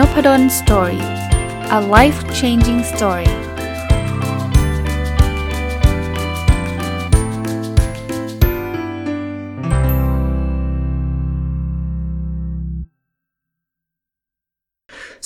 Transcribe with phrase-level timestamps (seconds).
[0.00, 1.04] Nopadol's Story
[1.78, 3.30] a life changing story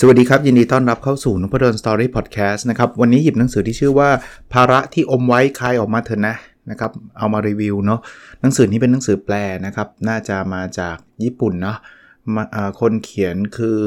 [0.01, 4.11] สวัสดีครับ ยินดีต้อนรับเข้าสู่นพดล Story Podcast นะครับ วันนี้หยิบหนังสือที่ชื่อว่า
[4.52, 6.37] ภาระที่อมไว้คายออกมาเถอะนะ
[6.70, 8.01] นะครับ เอามารีวิวเนาะ
[8.41, 9.34] หนังสือนี้เป็นหนังสือแปล
[9.66, 11.79] นะครับ น่าจะมาจากญี่ปุ่นเนาะ
[12.80, 13.80] คนเขียนคือ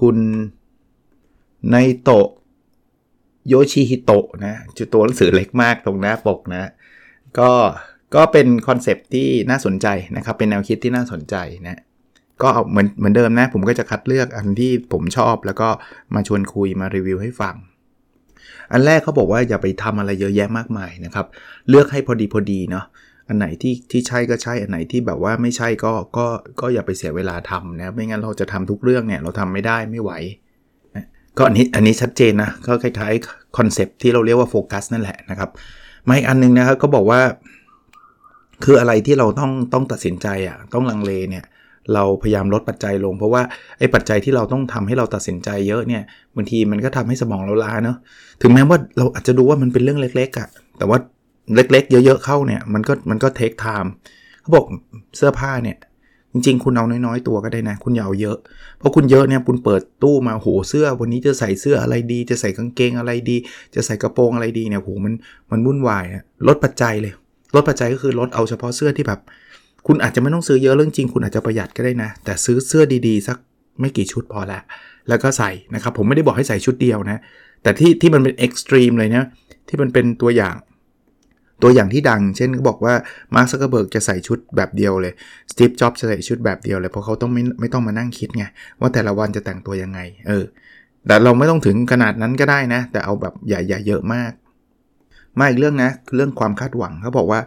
[0.00, 2.28] คุณนาอิโตะ
[3.48, 6.70] โยชิฮิโตะนะจุดตัวหนังสือเล็กมากตรงหน้าปกนะ
[7.38, 7.50] ก็
[8.14, 11.80] ก็เป็น concept ที่น่าสนใจนะครับ เป็นแนวคิดที่น่าสนใจนะ
[12.42, 15.68] ก็เอาเหมือนเหมือนเดิมนะ ผมก็จะคัดเลือกอันที่ผมชอบแล้วก็
[16.14, 17.54] มาชวนคุยมารีวิวให้ฟัง
[18.72, 21.26] อันแรกเขาบอกว่าอย่าไปทำอะไรเยอะแยะมากมายนะครับ
[21.68, 22.84] เลือกให้พอดีพอดีเนาะ
[23.28, 26.26] อันไหนที่ที่ใช่ก็ใช่อันไหนที่แบบว่าไม่ใช่ก็ก็
[26.60, 30.12] ก็อย่าไปเสียเวลาทำนะไม่งั้นเราจะทำทุกเรื่องเนี่ยเราทำไม่ได้ไม่ไหว
[31.38, 35.50] ก็อันนี้อันนี้ชัดเจนนะก็คล้ายๆคอนเซปที่เราเรียกว่าโฟกัสนั่นแหละนะครับ
[36.08, 37.20] มาอีกอันนึงนะครับก็บอกว่า
[38.64, 41.44] คืออะไรที่เราต้องต้องตัดสินใจอะต้องลังเลเนี่ย
[41.94, 43.42] เราพยายามลดปัจจัยลง เพราะว่า
[43.78, 46.02] ไอ้ปัจจัยที่เราต้องทำให้เราตัดสินใจเยอะเนี่ย
[46.36, 47.96] บางทีมันก็ทำให้สมองเราล้าเนาะ
[48.40, 50.48] ถึงแม้ว่าเราอาจจะดูว่ามันเป็นเรื่องเล็ก ๆอะ่ะ
[50.78, 50.98] แต่ว่า
[51.54, 53.90] เล็กๆ เยอะ ๆ เข้าเนี่ยมันก็มันก็เทคไทม์
[54.40, 54.64] เขาบอก
[55.16, 55.78] เสื้อผ้าเนี่ย
[56.32, 58.38] จริง ๆ คุณเอาน้อยๆ ตัวก็ได้นะ คุณอย่าเอาเยอะ
[58.78, 63.36] เพราะคุณเยอะเนี่ยคุณเปิดตู้มาโหเสื้อ วันนี้จะใส่เสื้ออะไรดี จะใส่กางเกงอะไรดี
[63.74, 65.14] จะใส่กระโปรงอะไรดีเนี่ยโหมัน
[65.50, 67.12] มันวุ่นวายอะลดปัจจัยเลย
[67.54, 69.20] ลดปัจจัยก็คือลดเอาเฉพาะเสื้อที่แบบ
[69.86, 73.36] คุณอาจจะไม่ต้องซื้อเยอะเรื่องจริง คุณอาจจะประหยัดก็ได้นะ แต่ซื้อเสื้อดีๆ สัก
[73.80, 74.60] ไม่กี่ชุดพอละ
[75.08, 77.18] แล้วก็ใส่นะครับ ผมไม่ได้บอกให้ใส่ชุดเดียวนะ
[77.62, 79.24] แต่ที่ที่มันเป็น extreme เลยนะ
[79.68, 80.54] ที่มันเป็นตัวอย่าง
[81.62, 82.94] ตัวอย่างที่ดัง เช่นเขาบอกว่า
[83.34, 85.12] มาร์คซักเกอร์เบิร์กจะใส่ชุดแบบเดียวเลย
[85.52, 88.44] สตีฟจ็อบจะใส่ชุดแบบเดียวเลย เพราะเขาต้องไม่ไม่ต้องมานั่งคิดไง
[88.80, 90.44] ว่าแต่ละวันจะแต่งตัวยังไง เออ
[91.06, 94.32] แต่เราไม่ต้องถึงขนาดนั้นก็ได้นะ แต่เอาแบบใหญ่ๆเยอะมาก
[95.38, 97.40] มาอีกเรื่องนะ เรื่องความคาดหวังเขาบอกว่า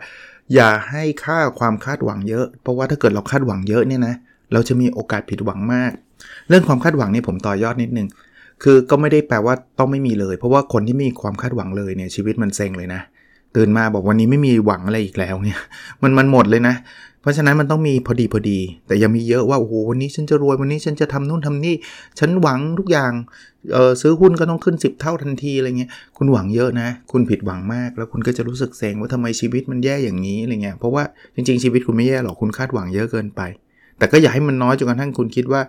[0.55, 4.15] อย่าให้ค่าความคาดหวังเยอะ เพราะว่าถ้าเกิดเราคาดหวังเยอะเนี่ยนะ
[4.53, 5.91] เราจะมีโอกาสผิดหวังมาก
[6.49, 8.07] เรื่องความคาดหวังนี่ผมต่อยอดนิดนึง
[8.63, 13.01] คือก็ไม่ได้แปลว่าต้องไม่มีเลย เพราะว่าคนที่มีความคาดหวังเลยเนี่ยชีวิตมันเซ็งเลยนะ
[13.55, 15.59] ตื่นมาบอกวันนี้ไม่มีหวังอะไรอีกแล้วเนี่ย
[16.01, 16.75] มันมันหมดเลยนะ
[17.21, 21.75] เพราะฉะนั้นมันต้องมีพอดีพอดี แต่ยังมีเยอะว่าโอ้โหวันนี้ฉันจะรวยวันนี้ฉันจะทำนู่นทำนี่
[22.19, 23.11] ฉันหวังทุกอย่าง
[23.73, 31.03] เออซื้อหุ้นก็ต้องขึ้น 10 เท่าทันทีอะไรเงี้ยคุณหวังเยอะนะ คุณผิดหวังมาก แล้วคุณก็จะรู้สึกเซ็งว่าทำไมชีวิตมันแย่อย่างนี้อะไรเงี้ยเพราะว่า
[31.35, 33.41] จริงๆชีวิตคุณไม่แย่หรอกคุณคาดหวังเยอะเกินไป
[33.97, 35.61] แต่ก็อย่าให้มันน้อยจนกระทั่งคุณคิดว่า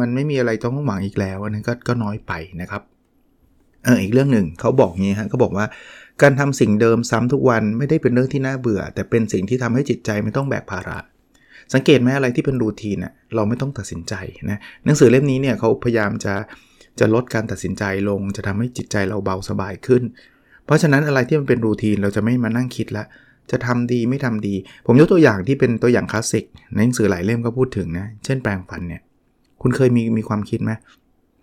[0.00, 2.82] มันไม่มีอะไรต้องหวังอีกแล้วอันนั้นก็ก็น้อยไปนะครับ
[3.84, 5.66] เอออีกเรื่องหนึ่งเขาบอกงี้ฮะเขาบอกว่า
[6.22, 10.98] การทำสิ่งเดิมซ้ำทุกวันไม่ได้เป็นเรื่องที่น่าเบื่อ แต่เป็นสิ่งที่ทำให้จิตใจไม่ต้องแบกภาระ
[11.74, 14.14] สังเกตไหมอะไรที่เป็นรูทีนอะเราไม่ต้องตัดสินใจ
[14.50, 16.34] นะหนังสือเล่มนี้เนี่ยเขาพยายามจะ
[17.00, 20.02] จะลดการตัดสินใจลง จะทำให้จิตใจเราเบาสบายขึ้น
[20.64, 23.04] เพราะฉะนั้นอะไรที่มันเป็นรูทีนเราจะไม่มานั่งคิดละ
[23.50, 24.54] จะทำดีไม่ทำดี
[24.86, 26.44] ผมยกตัวอย่างที่เป็นตัวอย่างคลาสสิก
[26.74, 29.02] ในหนังสือหลายเล่มก็พูดถึงนะ เช่นแปลงฟันเนี่ย
[29.62, 30.72] คุณเคยมีมีความคิดไหม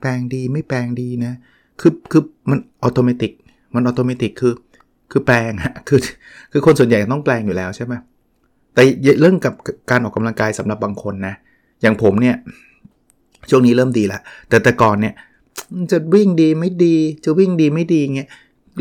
[0.01, 1.33] แปลงดีไม่แปลงดีนะ
[1.81, 3.29] คือคือมันอัตโนมัติ
[3.75, 4.53] มันอัตโนมัติคือ
[5.11, 5.99] คือแปลงฮะคือ
[6.51, 7.93] คือคนส่วนใหญ่ต้องแปลงอยู่แล้วใช่ไหม
[8.73, 8.81] แต่
[9.19, 9.53] เรื่องกับ
[9.89, 11.33] การออกกำลังกายสำหรับบางคนนะ
[11.81, 12.35] อย่างผมเนี่ย
[13.49, 15.13] ช่วงนี้เริ่มดีแล้วแต่แต่ก่อนเนี่ย
[15.91, 16.95] จะวิ่งดีไม่ดี
[17.25, 18.29] จะวิ่งดีไม่ดีเงี้ย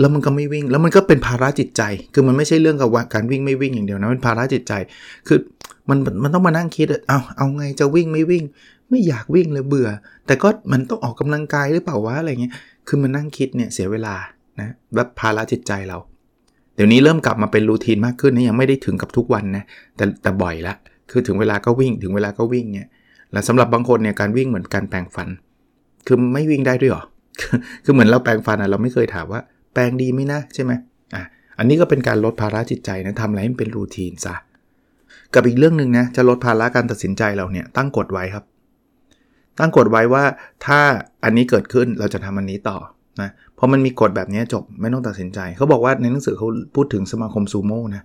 [0.00, 1.82] แล้วมันก็ไม่วิ่งแล้วมันก็เป็นภาระจิตใจ
[2.14, 4.72] คือมันไม่ใช่เรื่องกับว่าการวิ่งไม่วิ่งอย่างเดียวนะมันภาระจิตใจ
[5.28, 5.38] คือ
[5.88, 8.44] มันมันต้องมานั่งคิดเอาเอาไงจะวิ่งไม่วิ่ง
[8.90, 9.88] ไม่อยากวิ่งเลยเบื่อ
[10.26, 12.52] แต่ก็มันต้องออกกำลังกายหรือเปล่าวะอะไรเงี้ย
[12.88, 14.14] คือมันนั่งคิดเนี่ยเสียเวลา
[14.60, 15.98] นะแบบภาระจิตใจเรา
[16.76, 19.64] เดี๋ยวนี้เริ่มกลับมาเป็นรูทีนมากขึ้นนะยังไม่ได้ถึงกับทุกวันนะ
[19.96, 20.74] แต่แต่บ่อยละ
[21.10, 22.88] คือถึงเวลาก็วิ่งถึงเวลาก็วิ่งเนี่ย
[23.32, 25.28] แล้วสำหรับบางคนเนี่ยการวิ่งเหมือนการแปรงฟัน
[26.06, 27.04] คือไม่วิ่งได้ด้วยหรอ
[27.84, 29.40] คือเหมือนเราแปรงฟันอะเราไม่เคยถามว่า
[29.72, 30.72] แปรงดีไหมนะใช่ไหม
[31.14, 31.22] อะ
[31.58, 34.34] อันนี้ก็เป็นการลดภาระจิตใจนะทำอะไรให้มันเป็นรูทีนซะ
[35.34, 38.44] กับอีกเรื่องหนึ่งนะจะลดภาระการตัดสินใจเราเนี่ยตั้งกฎไว้ครับ
[39.58, 40.24] ตั้งกฎไว้ว่า
[40.66, 40.80] ถ้า
[41.24, 42.78] อันนี้เกิดขึ้นเราจะทำอันนี้ต่อ
[43.20, 48.02] นะ พอมันมีกฎแบบนี้จบไม่ต้องตัดสินใจ เขาบอกว่าในหนังสือเขาพูดถึงสมาคมซูโม่นะ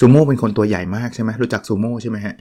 [0.00, 2.34] ซูโม่เป็นคนตัวใหญ่มากใช่ไหมรู้จักซูโม่ใช่ไหมฮะ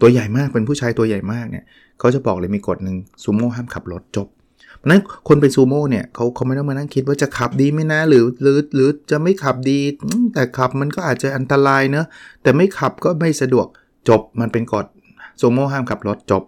[0.00, 1.64] ตัวใหญ่มากเป็นผู้ชายตัวใหญ่มากเนี่ย
[1.98, 4.28] เขาจะบอกเลยมีกฎหนึ่งซูโม่ห้ามขับรถจบ
[4.76, 9.78] เพราะนั้นคนเป็นซูโม่เนี่ยเขาเขาไม่ต้องมานั่งคิดว่าจะขับดีไหมนะหรือหรือหรือจะไม่ขับดี
[10.34, 12.06] แต่ขับมันก็อาจจะอันตรายเนอะ
[12.42, 13.66] แต่ไม่ขับก็ไม่สะดวก
[14.08, 14.86] จบมันเป็นกฎ
[15.40, 16.42] ซูโม่ห้ามขับรถจบ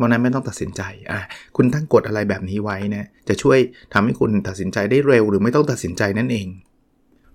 [0.00, 1.20] วันนั้นไม่ต้องตัดสินใจอะ
[1.56, 3.58] คุณตั้งกฎอะไรแบบนี้ไว้นะจะช่วย
[3.92, 6.46] ทำให้คุณตัดสินใจได้เร็ว หรือไม่ต้องตัดสินใจนั่นเอง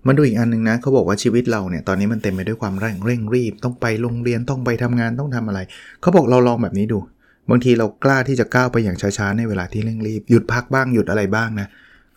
[0.06, 5.60] มาดูอีกอันนึงนะเขาบอกว่าชีวิตเราเนี่ยตอนนี้มันเต็มไปด้วยความเร่งเร่งรีบ ต้องไปโรงเรียนต้องไปทำงานต้องทำอะไร
[6.00, 6.98] เขาบอกเราลองแบบนี้ดู
[7.50, 11.68] บางทีเรากล้าที่จะก้าวไปอย่างช้าๆในเวลาที่เร่งรีบหยุดพักบ้างหยุดอะไรบ้างนะ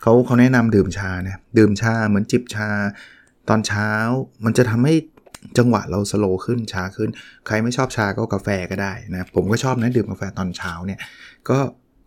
[0.02, 2.68] เขาเขาแนะนำดื่มชานะดื่มชาเหมือนจิบชา
[3.48, 3.90] ตอนเช้า
[4.44, 4.94] มันจะทำให้
[5.58, 7.10] จังหวะเราสโลขึ้นช้าขึ้น
[7.46, 11.00] ใครไม่ชอบชาก็กาแฟก็ได้นะผมก็ชอบนะดื่มกาแฟตอนเช้าเนี่ย
[11.48, 11.58] ก็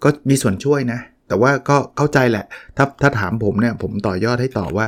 [0.03, 2.45] ก็มีส่วนช่วยนะ แต่ว่าก็เข้าใจแหละ
[2.77, 4.85] ถ้าถ้าถามผมเนี่ยผมต่อยอดให้ต่อว่า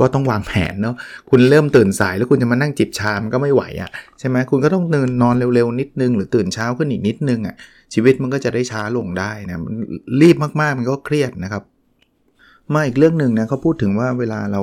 [0.00, 0.96] ก็ต้องวางแผนเนาะ
[1.30, 7.54] คุณเริ่มตื่นสายแล้วคุณจะมานั่งจิบชามันก็ไม่ไหวอะ่ะใช่ไหมคุณก็ต้องเนินนอนเร็วๆนิดนึง หรือตื่นเช้าขึ้นอีกนิดนึงอะ่ะ
[7.94, 9.58] ชีวิตมันก็จะได้ช้าลงได้นะ
[10.20, 11.62] รีบมากๆมันก็เครียดนะครับ
[12.74, 14.62] มาอีกเรื่องหนึ่งนะเขาพูดถึงว่าเวลาเรา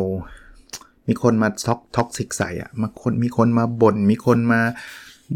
[1.07, 4.61] มีคนมาท็อกท็อกซิกใส่อะมาคนมีคนมาบน่นมีคนมา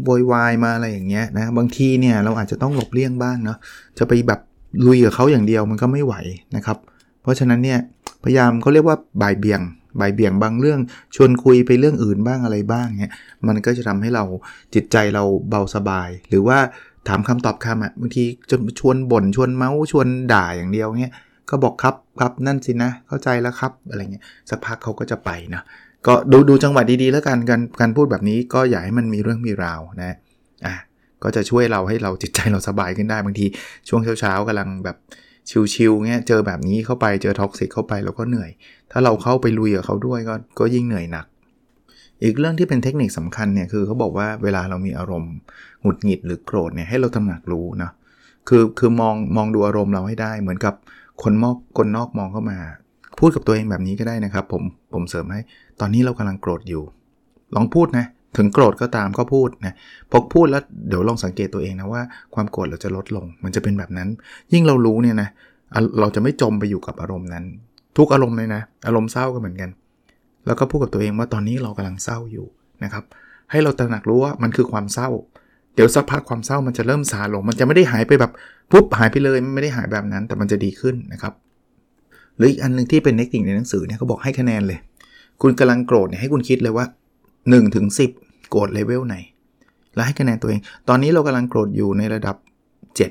[0.04, 3.58] โวยวายมาอะไรอย่างเงี้ยนะบางทีเนี่ยเราอาจจะต้องหลบเลี่ยงบ้างเนาะ
[3.98, 4.40] จะไปแบบ
[4.86, 6.14] ลุยกับเขาอย่างเดียวมันก็ไม่ไหว
[6.56, 6.78] นะครับ
[7.22, 7.78] เพราะฉะนั้นเนี่ย
[8.24, 9.60] พยายามเขาเรียกว่าบ่ายเบี่ยง
[10.00, 10.80] บ่ายเบี่ยงบางเรื่อง
[11.16, 13.12] ชวนคุยไปเรื่องอื่นบ้างอะไรบ้างเนี่ย
[13.46, 14.24] มันก็จะทำให้เรา
[14.74, 16.58] จิตใจเราเบาสบาย หรือว่า
[17.08, 21.14] ถามคำตอบคำอะบางทีจนชวนบ่นชวนเมาส์ชวนด่าอย่างเดียวเนี่ย
[21.50, 25.62] ก็บอกครับ ครับนั่นสินะเข้าใจแล้วครับอะไรเงี้ยสักพักเขาก็จะไปนะ
[26.06, 30.12] ก็ดูดูจังหวะดีๆ แล้วกันการการพูดแบบนี้ก็อย่าให้มันมีเรื่องมีราวนะ
[30.66, 30.74] อะ
[31.22, 33.46] ก็จะช่วยเราให้เราจิตใจเราสบายขึ้นได้บางที
[33.88, 34.96] ช่วงเช้าๆกำลังแบบ
[35.74, 38.50] ชิวๆเงี้ยเจอแบบนี้เข้าไปเจอ toxic เข้าไปเราก็เหนื่อย
[38.92, 41.26] ถ้าเราเข้าไปลุยกับเขาด้วยก็ก็ยิ่งเหนื่อยหนัก
[42.22, 45.34] อีกเรื่องที่เป็นเทคนิคสำคัญเนี่ยคือเขาบอกว่าเวลาเรามีอารมณ์
[45.82, 47.90] หงุดหงิดหรือโกรธเนี่ยให้เราตระหนักรู้นะ
[48.48, 50.74] คือคือมองมองดูอารมณ์เราให้ได้เหมือนกับ
[51.22, 52.58] คนมอกคนนอกมองเข้ามา
[53.18, 54.62] พูดกับตัวเองแบบนี้ก็ได้นะครับ ผม
[54.94, 55.40] ผมเสริมให้
[55.80, 56.82] ตอนนี้เรากำลังโกรธอยู่
[57.54, 58.06] ลองพูดนะ
[58.36, 59.74] ถึงโกรธก็ตามก็พูดนะ
[60.10, 62.02] พอพูดแล้วเดี๋ยวลองสังเกตตัวเองนะว่า
[62.34, 64.08] ความโกรธเราจะลดลง มันจะเป็นแบบนั้น
[64.52, 65.28] ยิ่งเรารู้เนี่ยนะ
[66.00, 67.44] เราจะไม่จมไปอยู่กับอารมณ์นั้น
[67.96, 69.70] ทุกอารมณ์เลยนะ อารมณ์เศร้าก็เหมือนกัน
[70.46, 72.46] แล้วก็พูดกับตัวเองว่าตอนนี้เรากำลังเศร้าอยู่
[72.84, 73.04] นะครับ
[73.50, 75.08] ให้เราตระหนักรู้ว่ามันคือความเศร้า
[75.74, 78.32] เดี๋ยวสักพักความเศร้ามันจะเริ่มซาลง มันจะไม่ได้หายไปแบบ
[78.72, 81.32] ปุ๊บหายไปเลยมันไม่ได้หายแบบนั้น แต่มันจะดีขึ้นนะครับ
[82.36, 84.78] หรืออีกอันนึงที่เป็นเทคนิคในหนังสือเนี่ยเขาบอกให้คะแนนเลย
[85.42, 86.86] คุณกำลังโกรธเนี่ยให้คุณคิดเลยว่า
[87.30, 87.86] 1ถึง
[88.18, 89.16] 10 โกรธเลเวลไหน
[89.94, 92.36] แล้วให้คะแนนตัวเอง ตอนนี้เรากำลังโกรธอยู่ในระดับ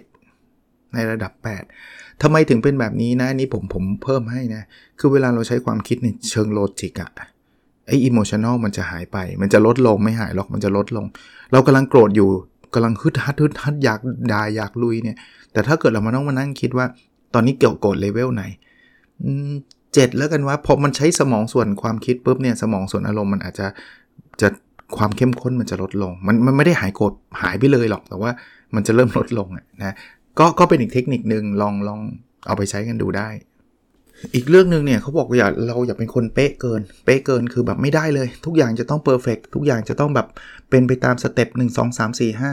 [0.09, 1.31] 7 ในระดับ
[1.77, 4.63] 8ทำไมถึงเป็นแบบนี้นะนี่ผมผมเพิ่มให้นะ
[4.99, 7.09] คือเวลาเราใช้ความคิดในเชิง logic อะ
[7.87, 11.05] ไอ้ emotional มันจะหายไป มันจะลดลงไม่หายหรอกมันจะลดลง
[11.51, 12.29] เรากำลังโกรธอยู่
[12.73, 13.99] กำลังฮึดฮัดฮึดฮัดอยาก
[14.31, 15.17] ด่าอยากลุยเนี่ย
[15.51, 16.85] แต่ถ้าเกิดเรามาต้องมานั่งคิดว่า
[17.33, 18.43] ตอนนี้เกี่ยวโกรธเลเวลไหน
[19.93, 23.67] เจ็ดแล้วกันว่าพอมันใช้สมองส่วนความคิดปุ๊บเนี่ยสมองส่วนอารมณ์มันอาจจะ
[24.41, 24.47] จะ
[24.97, 28.31] ความเข้มข้นมันจะลดลง มันมันไม่ได้หายโกรธหายไปเลยหรอก แต่ว่า
[28.75, 29.47] มันจะเริ่มลดลง
[29.83, 29.95] นะ
[30.39, 31.99] ก็ก็เป็นอีกเทคนิคนึงลองลอง
[32.47, 33.29] เอาไปใช้กันดูได้
[34.35, 40.27] อีกเรื่องหนึ่งเนี่ยเขาบอกอย่าเราอย่าเป็นคนเป๊ะเกิน เป๊ะเกินคือแบบไม่ได้เลย ทุกอย่างจะต้อง perfect ทุกอย่างจะต้องแบบ
[40.69, 42.51] เป็นไปตามสเต็ปหนึ่งสองสามสี่ห้า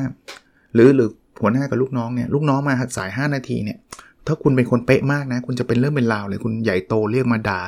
[0.75, 1.08] หรือหรือ
[1.40, 3.78] หัวหน้ากับลูกน้องเนี่ยลูกน้องมาสาย 5 นาทีเนี่ย
[4.26, 7.61] ถ้าคุณเป็นคนเป๊ะมากนะ คุณจะเป็นเรื่องเป็นราวเลย คุณใหญ่โตเรียกมาด่า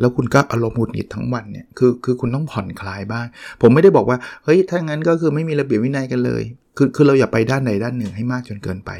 [0.00, 3.26] แล้วคุณก็อารมณ์หงุดหงิดทั้งวันเนี่ยคือคือคุณต้องผ่อนคลายบ้าง
[3.60, 6.42] ผมไม่ได้บอกว่าเฮ้ยถ้างั้นก็คือไม่มีระเบียบวินัยกันเลย
[6.76, 8.90] คือคือเราอย่าไปด้านใดด้านหนึ่งให้มากจนเกินไป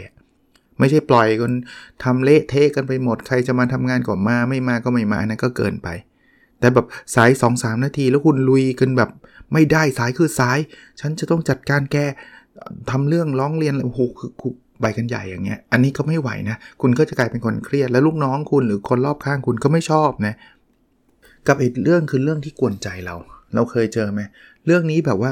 [0.78, 1.52] ไม่ใช่ปล่อยคน
[2.04, 5.88] ทำเละเทะกันไปหมดใครจะมาทำงานก็มาไม่มาก็ไม่มานนั้นก็เกินไป
[6.60, 9.10] แต่แบบสาย2อสนาทีแล้วคุณลุยกันแบบ
[9.52, 10.58] ไม่ได้สายคือสาย
[11.00, 12.06] ฉันจะต้องจัดการแก้
[12.90, 20.34] ทำเรื่องร้องเรียนโอ้โหคือใบกันใหญ่อย่างเงี้ย อันนี้ก็ไม่ไหวนะ คุณก็จะกลายเป็นคนเครียด แล้วลูกน้องคุณหรือคนรอบข้างคุณก็ไม่ชอบนะ
[21.48, 23.16] กับอีกเรื่องคือเรื่องที่กวนใจเรา
[23.54, 24.20] เราเคยเจอไหม
[24.66, 25.30] เรื่องนี้แบบว่า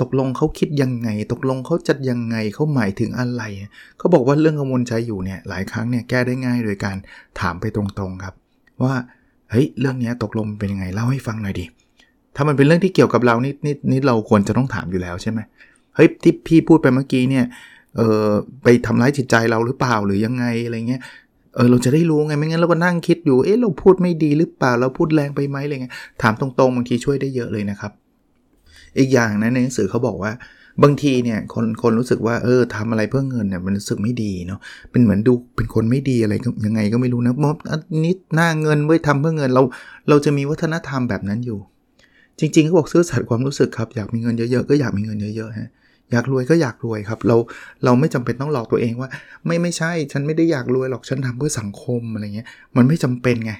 [0.00, 3.42] ตกลงเขาคิดยังไง ตกลงเขาจัดยังไงเขาหมายถึงอะไร
[3.98, 6.96] เขาบอกว่าเรื่องกังวลใจอยู่เนี่ยหลายครั้งเนี่ยแก้ได้ง่ายโดยการ
[7.40, 8.34] ถามไปตรงๆครับ
[8.84, 8.94] ว่า
[9.50, 11.64] เฮ้ยเรื่องนี้ตกลงเป็นยังไงเล่าให้ฟังหน่อยดิ
[12.36, 15.40] ถ้ามันเป็นเรื่องที่เกี่ยวกับเรานี่นี่นี่เราควรจะต้องถามอยู่แล้วใช่ไหม
[15.94, 17.44] เฮ้ยที่พี่พูดไปเมื่อกี้เนี่ย
[17.96, 18.28] เออ
[18.62, 21.00] ไปทำร้ายจิตใจเราหรือเปล่าหรือยังไงอะไรเงี้ย
[21.54, 27.92] เออเราจะได้รู้ไงไม่งั้นเราก็นั่งคิดอยู่เอ๊ะเราพูดไม่ดีหรือเปล่าเราพูดแรงไปไหมอะไรเงี้ยถามตรงๆบางทีช่วยได้เยอะเลยนะครับ
[28.98, 30.32] อีกอย่างนะในหนังสือเขาบอกว่า
[30.82, 36.34] บางทีเนี่ยคนคนรู้สึกว่าเออทำอะไรเพื่อเงินเนี่ยมันรู้สึกไม่ดีเนาะเป็นเหมือนดูเป็นคนไม่ดีอะไร
[36.66, 37.56] ยังไงก็ไม่รู้นะมอบ
[38.04, 39.62] นิดหน้าเงินไว้ทำเพื่อเงินเรา
[40.08, 41.58] เราจะมีวัฒนธรรมแบบนั้นอยู่
[42.38, 45.70] จริงๆเขาบอกซื่อสัตย์ความรู้สึกครับอยากมีเงินเยอะๆก็อยากมีเงินเยอะๆฮะ
[46.12, 47.36] อยากรวยก็อยากรวยครับ เรา
[47.84, 49.08] เราไม่จำเป็นต้องหลอกตัวเองว่า
[49.46, 53.52] ไม่ไม่ใช่ ฉันไม่ได้อยากรวยหรอกฉันทำเพื่อสังคมอะไรเงี้ยมันไม่จำเป็นไง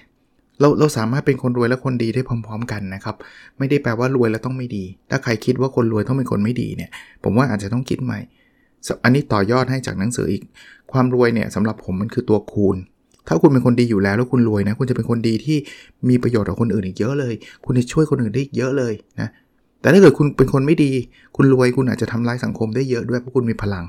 [0.61, 3.17] เราเราสามารถเป็นคนรวยและคนดีได้พร้อม ๆ กันนะครับ
[3.59, 6.91] ไม่ได้แปลว่ารวยแล้วต้องไม่ดี ถ้าใครคิดว่าคนรวยต้องเป็นคนไม่ดีเนี่ย
[7.25, 8.19] ผมว่าอาจจะต้องคิดใหม่
[9.05, 10.43] อันนี้ต่อยอดให้จากหนังสืออีก
[10.93, 12.77] ความรวยเนี่ยสำหรับผมมันคือตัวคูณ
[13.29, 15.59] ถ้าคุณเป็นคนดีอยู่แล้วแล้วคุณรวยนะ คุณจะเป็นคนดีที่
[16.09, 19.29] มีประโยชน์กับคนอื่นอีกเยอะเลย คุณจะช่วยคนอื่นได้อีกเยอะเลยนะ
[19.81, 20.93] แต่ถ้าเกิดคุณเป็นคนไม่ดี
[21.37, 23.85] คุณรวยคุณอาจจะทำลายสังคมได้เยอะด้วยเพราะคุณมีพลัง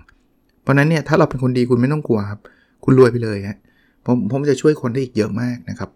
[0.64, 2.40] เพราะนั้นเนี่ยถ้าเราเป็นคนดีคุณไม่ต้องกลัวครับ
[2.84, 3.58] คุณรวยไปเลยฮะ
[4.06, 5.90] ผมผมจะช่วยคนได้อีกเยอะมากนะครับ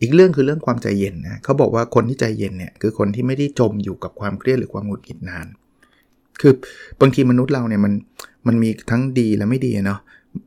[0.00, 5.46] อีกเรื่องคือเรื่องความใจเย็นนะเขาบอกว่าคนที่ใจเย็นเนี่ยคือคนที่ไม่ได้จมอยู่กับความเครียดหรือความหงุดหงิดนาน
[6.40, 6.52] คือ
[7.00, 7.92] บางทีมนุษย์เราเนี่ยมัน
[8.46, 10.00] มันมีทั้งดีและไม่ดีเนาะ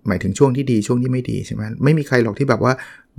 [0.08, 2.74] หมายถึงช่วงที่ดีช่วงที่ไม่ดีใช่ไหมไม่มีใครหรอกที่แบบว่า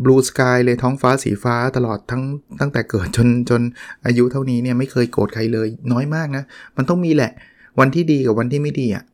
[0.05, 2.23] บลูสกายเลยท้องฟ้าสีฟ้าตลอดทั้ง
[2.61, 3.61] ตั้งแต่เกิดจนจน
[4.07, 6.45] อายุเท่านี้เนี่ยไม่เคยโกรธใครเลยน้อยมากนะ
[6.77, 7.33] มันต้องมีแหละ
[7.81, 9.05] วันที่ดีกับวันที่ไม่ดีอะ่ะ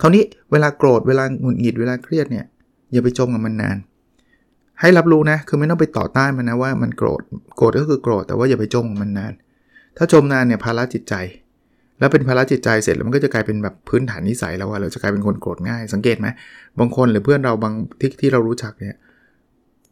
[0.00, 2.44] คราวนี้เวลาโกรธเวลาหงุดหงิดเวลาเครียดเนี่ย
[2.92, 3.76] อย่าไปจมกับมันนาน
[4.80, 7.22] ให้รับรู้นะ คือไม่ต้องไปต่อต้านมันนะว่ามันโกรธ
[7.56, 9.32] โกรธก็คือโกรธ แต่ว่าอย่าไปจมมันนาน
[9.96, 11.14] ถ้าจมนานเนี่ยภาระจิตใจ
[11.98, 16.26] แล้วเป็นภาระจิตใจเสร็จแล้วมันก็จะกลายเป็นแบบพื้นฐานนิสัยแล้วว่าเราจะกลายเป็นคนโกรธง่าย สังเกตไหม
[16.78, 18.96] บางคนหรือเพื่อนเราบางที่ที่เรารู้จักเนี่ย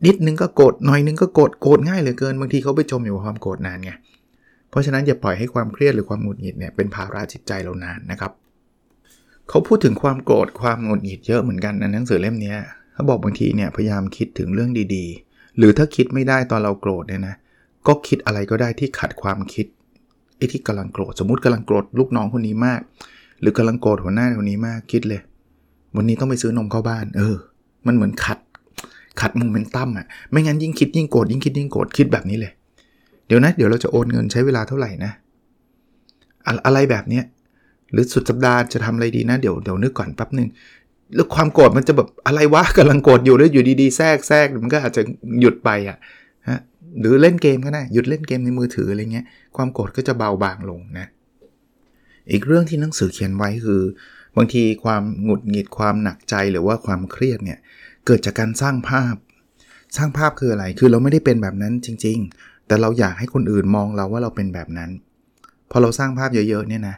[0.07, 3.93] นิดนึงก็โกรธหน่อยนึงก็โกรธโกรธง่ายเหลือเกินบางทีเขาไปจมอยู่กับความโกรธนานไง
[4.71, 8.33] เพราะฉะนั้นอย่าปล่อยให้ความเครียดหรือความหงุดหงิดเนี่ยเป็นภาระจิตใจเรานานนะครับ
[9.49, 12.55] เขาพูดถึงความโกรธความหงุดหงิดเยอะเหมือนกันในหนังสือเล่มนี้
[12.93, 17.35] เขาบอกบางทีเนี่ยพยายามคิดถึงเรื่องดีๆ หรือถ้าคิดไม่ได้ตอนเราโกรธเนี่ยนะ
[17.87, 19.67] ก็คิดอะไรก็ได้ที่ขัดความคิด
[20.37, 22.81] ไอ้ที่กำลังโกรธสมมติกำลังโกรธลูกน้องคนนี้มาก
[23.41, 25.21] หรือกำลังโกรธหัวหน้าคนนี้มากคิดเลย
[25.97, 27.37] วันนี้ต้องไปซื้อนมเข้าบ้าน เออ
[27.87, 28.39] มันเหมือนขัด
[29.21, 32.53] ขัดโมเมนตัมอะไม่งั้นยิ่งคิดยิ่งโกรธยิ่งคิดยิ่งโกรธคิดแบบนี้เลย
[33.27, 35.13] เดี๋ยวนะเดี๋ยวเราจะโอนเงินใช้เวลาเท่าไหร่นะ
[36.67, 37.25] อะไรแบบเนี้ย
[37.93, 40.49] หรือสุดสัปดาห์จะทำอะไรดีนะ เดี๋ยวเดี๋ยวนึกก่อนแป๊บหนึ่ง
[41.15, 45.03] แล้วความโกรธมันจะแบบอะไรวะกำลังโกรธอยู่แล้วอยู่ดีๆแทรกแทรกมันก็อาจจะ
[45.41, 45.99] หยุดไปอะ
[46.49, 46.61] ฮะ
[47.01, 49.27] หรือเล่นเกมก็ได้หยุดเล่นเกมในมือถืออะไรเงี้ย
[49.57, 51.07] ความโกรธก็จะเบาบางลงนะ
[52.31, 53.83] อีกเรื่องที่หนังสือเขียนไว้คือ
[54.37, 57.59] บางทีความหงุดหงิดความหนักใจหรือว่าความเครียดเนี่ย
[58.07, 59.15] เกิดจากการสร้างภาพ
[59.97, 64.91] สร้างภาพคืออะไรคือเราไม่ได้เป็นแบบนั้นจริง ๆ แต่เราอยากให้คนอื่นมองเราว่าเราเป็นแบบนั้น
[65.71, 66.97] พอเราสร้างภาพเยอะๆเนี่ยนะ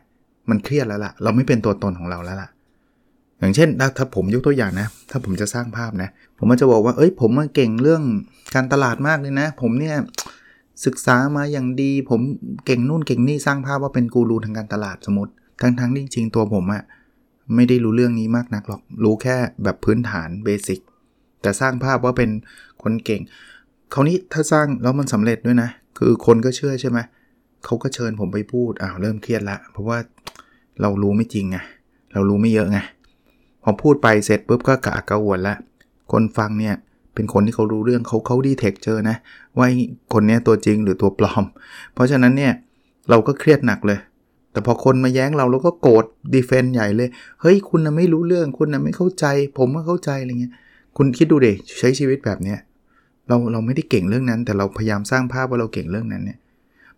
[0.51, 2.49] มันเครียดแล้วล่ะ เราไม่เป็นตัวตนของเราแล้วล่ะ
[3.45, 8.03] อย่างเช่นถ้าผมยกตัวอย่างนะ ถ้าผมจะสร้างภาพนะ ผมมันจะบอกว่า เอ้ยผมมเก่งเรื่อง
[8.55, 9.97] การตลาดมากเลยนะ ผมเนี่ย
[10.85, 12.21] ศึกษามาอย่างดี ผม
[12.67, 16.83] เก่งนู่นเก่งนี่สร้างภาพว่าเป็นกูรูทางการตลาดสมมติ ทั้งๆที่จริงๆตัวผมอะ
[17.55, 20.81] ไม่ได้รู้เรื่องนี้มากนักหรอก รู้แค่แบบพื้นฐานเบสิก
[21.43, 22.31] แต่สร้างภาพว่าเป็น
[22.83, 23.23] คนเก่ง
[23.95, 26.99] คราวนี้ถ้าสร้างแล้วมันสำเร็จด้วยนะ คือคนก็เชื่อใช่ไหม
[27.65, 29.99] เขาก็เชิญผมไปพูด อ้าวเริ่มเครียดละ เพราะว่า
[30.81, 31.59] เรารู้ไม่จริงไง
[32.13, 32.79] เรารู้ไม่เยอะไง
[33.65, 35.55] พอพูดไปเสร็จปุ๊บก็กะกระวนละ
[36.13, 36.75] คนฟังเนี่ย
[37.15, 39.17] เป็นคนที่เขารู้เรื่องเขาเขาดีเทคเจอนะ
[39.59, 39.67] ว่า
[40.13, 41.45] คนนี้ตัวจริงหรือตัวปลอม
[41.95, 42.53] เพราะฉะนั้นเนี่ย
[43.11, 43.99] เราก็เครียดหนักเลย
[44.53, 46.05] แต่พอคนมาแย้งเราเราก็โกรธ
[46.35, 47.09] ดีเฟนต์ใหญ่เลย
[47.41, 49.27] เฮ้ยคุณนะไม่รู้เรื่องคุณนะไม่เข้าใจ
[49.59, 50.53] ผมก็เข้าใจอะไรเงี้ย
[50.97, 51.47] คุณคิดดูเด
[51.79, 52.59] ใช้ชีวิตแบบเนี้ย
[53.29, 56.39] เราเราไม่ได้เก่งเรื่องนั้น แต่เราพยายามสร้างภาพว่าเราเก่งเรื่องนั้นเนี่ย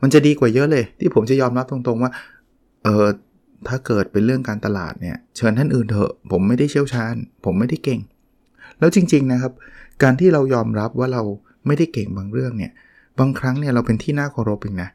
[0.03, 2.13] มันจะดีกว่าเยอะเลย ที่ผมจะยอมรับตรงๆว่า
[2.85, 3.07] เออ
[3.69, 8.01] ถ้าเกิดเป็นเรื่องการตลาดเนี่ยเชิญท่านอื่นเถอะ ผมไม่ได้เชี่ยวชาญ ผมไม่ได้เก่ง
[8.79, 9.53] แล้วจริง ๆนะครับ
[10.03, 11.23] การที่เรายอมรับว่าเรา
[11.67, 12.73] ไม่ได้เก่งบางเรื่องเนี่ย
[13.19, 14.91] บางครั้งเนี่ยเราเป็นที่น่าเคารพเองนะ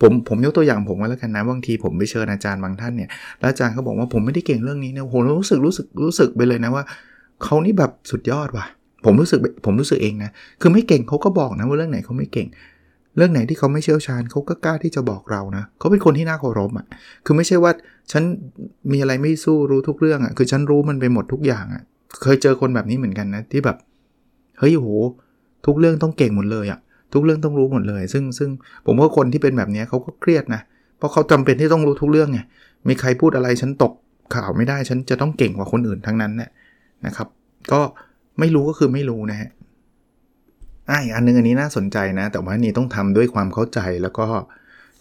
[0.00, 3.08] ผมผมยกตัวอย่างผมก็แล้วกันนะบางทีผมไปเชิญอาจารย์บางท่านเนี่ย
[3.40, 6.84] แล้วอาจารย์เขาบอกว่าผมไม่ได้เก่งเรื่องนี้เนี่ยผมรู้สึกรู้สึกรู้สึกไปเลยนะว่า
[7.44, 8.66] เขานี่แบบสุดยอดว่ะ
[9.04, 12.48] ผมรู้สึกผมรู้สึกเองนะคือไม่เก่งเขาก็บอกนะว่าเรื่องไหนเขาไม่เก่ง
[13.16, 16.86] เรื่องไหนที่เขาไม่เชี่ยวชาญเขาก็กล้าที่จะบอกเรานะเขาเป็นคนที่น่าเคารพอะ
[17.24, 17.72] คือไม่ใช่ว่า
[18.12, 18.22] ฉัน
[18.92, 21.82] มีอะไรไม่สู้รู้ทุกเรื่องอะคือฉันรู้มันไปหมดทุกอย่างอะ
[22.22, 23.76] เคยเจอคนแบบนี้เหมือนกันนะที่แบบ
[24.58, 24.88] เฮ้ยโห
[25.66, 26.80] ทุกเรื่องต้องเก่งหมดเลยอะ
[27.12, 28.50] ทุกเรื่องต้องรู้หมดเลย ซึ่งซึ่ง
[28.86, 30.62] ผมว่าคนที่เป็นแบบนี้เขาก็เครียดนะ
[30.98, 32.40] เพราะเขาจำเป็นที่ต้องรู้ทุกเรื่องไง
[32.88, 33.92] มีใครพูดอะไรฉันตก
[34.34, 36.50] ข่าวไม่ได้ฉันจะต้องเก่งกว่าคนอื่นทั้งนั้นนี่ย
[37.06, 37.28] นะครับ
[37.72, 37.80] ก็
[38.38, 39.50] ไม่รู้ก็คือไม่รู้นะฮะ
[40.90, 44.26] อ่าอันนึงอันนี้น่าสนใจนะ แต่ว่านี่ต้องทำด้วยความเข้าใจแล้วก็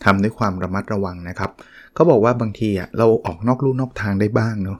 [0.06, 1.52] ทำด้วยความระมัดระวังนะครับ
[1.94, 4.80] เขาบอกว่าบางทีอะเราออกนอกลู่นอกทางได้บ้างเนาะ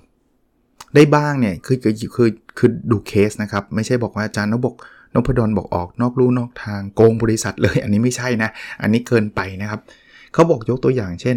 [0.96, 4.76] ได้บ้างเนี่ยคือคือคือคือดูเคสนะครับ ไม่ใช่บอกว่าอาจารย์นบอก
[5.14, 8.50] นพดลบอกออกนอกลู่นอกทางโกงบริษัทเลย อันนี้ไม่ใช่นะ
[8.82, 9.82] อันนี้เกินไปนะครับ
[10.34, 11.36] เขาบอกยกตัวอย่างเช่น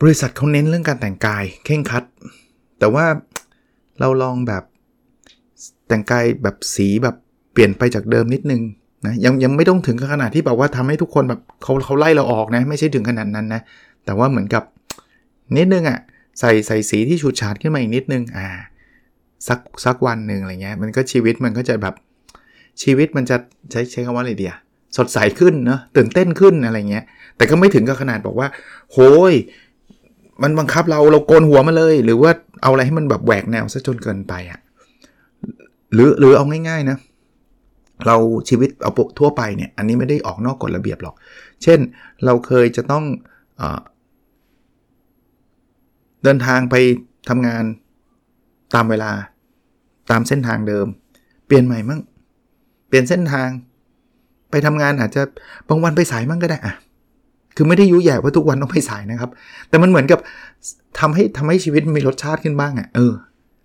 [0.00, 2.04] บริษัทเขาเน้นเรื่องการแต่งกายเข่งคัด
[2.78, 3.06] แต่ว่า
[4.00, 4.62] เราลองแบบ
[5.88, 7.16] แต่งกายแบบสีแบบ
[7.60, 8.62] ปลี่ยนไปจากเดิมนิดนึง
[9.06, 13.60] นะยังยังไม่ต้องถึงขนาดที่แบบว่าทำให้ทุกคนแบบเขาเขาไล่เราออกนะ ไม่ใช่ถึงขนาดนั้นนะ
[14.04, 14.62] แต่ว่าเหมือนกับ
[15.56, 15.98] นิดนึงอะ่ะ
[16.40, 18.46] ใส่ใส่สีที่ฉูดฉาดขึ้นมาอีกนิดนึงอ่า
[19.48, 21.94] สักสักวันหนึ่งอะไรเงี้ยมันก็ชีวิตมันก็จะแบบ
[22.82, 23.36] ชีวิตมันจะ
[23.70, 24.54] ใช้ใช้คำว่าอะไรเดีย
[24.96, 27.04] สดใสขึ้นเนาะตื่นเต้นขึ้นอะไรเงี้ย
[27.36, 28.48] แต่ก็ไม่ถึงกับขนาดบอกว่า
[28.92, 28.98] โห
[29.32, 29.34] ย
[30.42, 32.30] มันบังคับเราเราโกนหัวมาเลย หรือว่า
[32.62, 34.60] เอาอะไรให้มันแบบแหวกแนวซะจนเกินไปอะ่ะ
[35.94, 36.96] หรือหรือเอาง่ายๆนะ
[38.06, 38.16] เรา
[38.48, 41.14] ชีวิตเอาทั่วไปเนี่ยอันนี้ไม่ได้ออกนอกกฎระเบียบหรอก
[41.62, 41.78] เช่น
[42.24, 43.04] เราเคยจะต้อง
[43.56, 43.62] เอ
[46.24, 46.74] เดินทางไป
[47.28, 47.64] ทำงาน
[48.74, 49.12] ตามเวลา
[50.10, 50.86] ตามเส้นทางเดิม
[51.46, 52.00] เปลี่ยนใหม่มั่ง
[52.88, 53.48] เปลี่ยนเส้นทาง
[54.50, 55.22] ไปทำงานอาจจะ
[55.68, 56.74] บางวันไปสายมั่งก็ได้อะ
[57.56, 59.30] คือไม่ได้ยุแย่ว่าทุกวันต้องไปสายนะครับ
[59.68, 60.18] แต่มันเหมือนกับ
[60.98, 63.12] ทำให้ทำให้ชีวิตมีรสชาติขึ้นบ้างอะ่ะเออ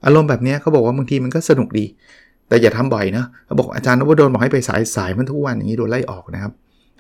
[0.06, 1.86] อารมณ์แบบนี้เขาบอกว่าบางทีมันก็สนุกดี
[2.53, 6.51] แต่อย่าทำบ่อยนะเขาบอกอาจารย์นพดลบอกให้ไปสายสายมันทุกวันอย่างนี้โดนไล่ออกนะครับ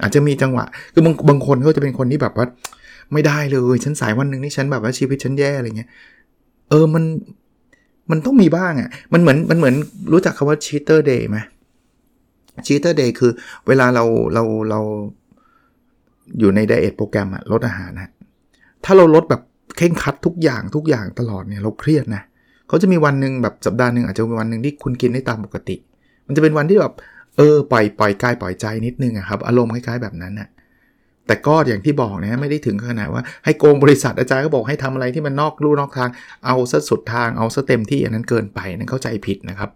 [0.01, 2.45] อาจจะมีจังหวะ คือบางบางคนเขาจะเป็นคนที่แบบว่า
[3.13, 5.89] ไม่ได้เลยฉันสายวันหนึ่งนี่ฉันแบบว่าชีวิตฉันแย่อะไรเงี้ย
[6.69, 7.03] เออมัน
[8.11, 9.75] มันต้องมีบ้างอะ่ะ มันเหมือนมันเหมือน
[10.11, 11.37] รู้จักคาว่า cheater day ไหม
[12.65, 13.31] cheater day คือ
[13.67, 14.79] เวลาเราเราเรา
[16.39, 18.11] อยู่ในไดเอทโปรแกรมอะลดอาหารนะ
[18.85, 19.41] ถ้าเราลดแบบ
[19.77, 22.23] เข่งคัดทุกอย่างทุกอย่างตลอดเนี่ยเราเครียดนะ
[22.73, 25.75] เขาจะมีวันหนึ่งแบบสัปดาห์หนึ่งอาจจะมีวันหนึ่งที่คุณกินได้ตามปกติ
[26.27, 26.93] มันจะเป็นวันที่แบบ
[27.37, 30.49] เออปล่อยปล่อยกายปล่อยใจนิดนึงอะครับอารมณ์คล้ายๆแบบนั้นนะ
[31.27, 36.09] แต่ก็อย่างที่บอกนะไม่ได้ถึงขนาดว่าให้โกงบริษัทอาจารย์ก็บอกให้ทำอะไรที่มันนอกลู่นอกทาง
[36.45, 39.69] เอาซะสุดทางเอาซะเต็มที่อันนั้นเกินไปนั่นเข้าใจผิดนะครับ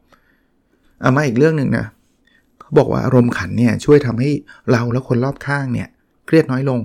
[1.02, 1.86] เอามาอีกเรื่องหนึ่งนะ
[2.60, 4.30] เขาบอกว่าอารมณ์ขันเนี่ยช่วยทำให้
[4.72, 5.88] เราและคนรอบข้างเนี่ย
[6.26, 6.80] เครียดน้อยลง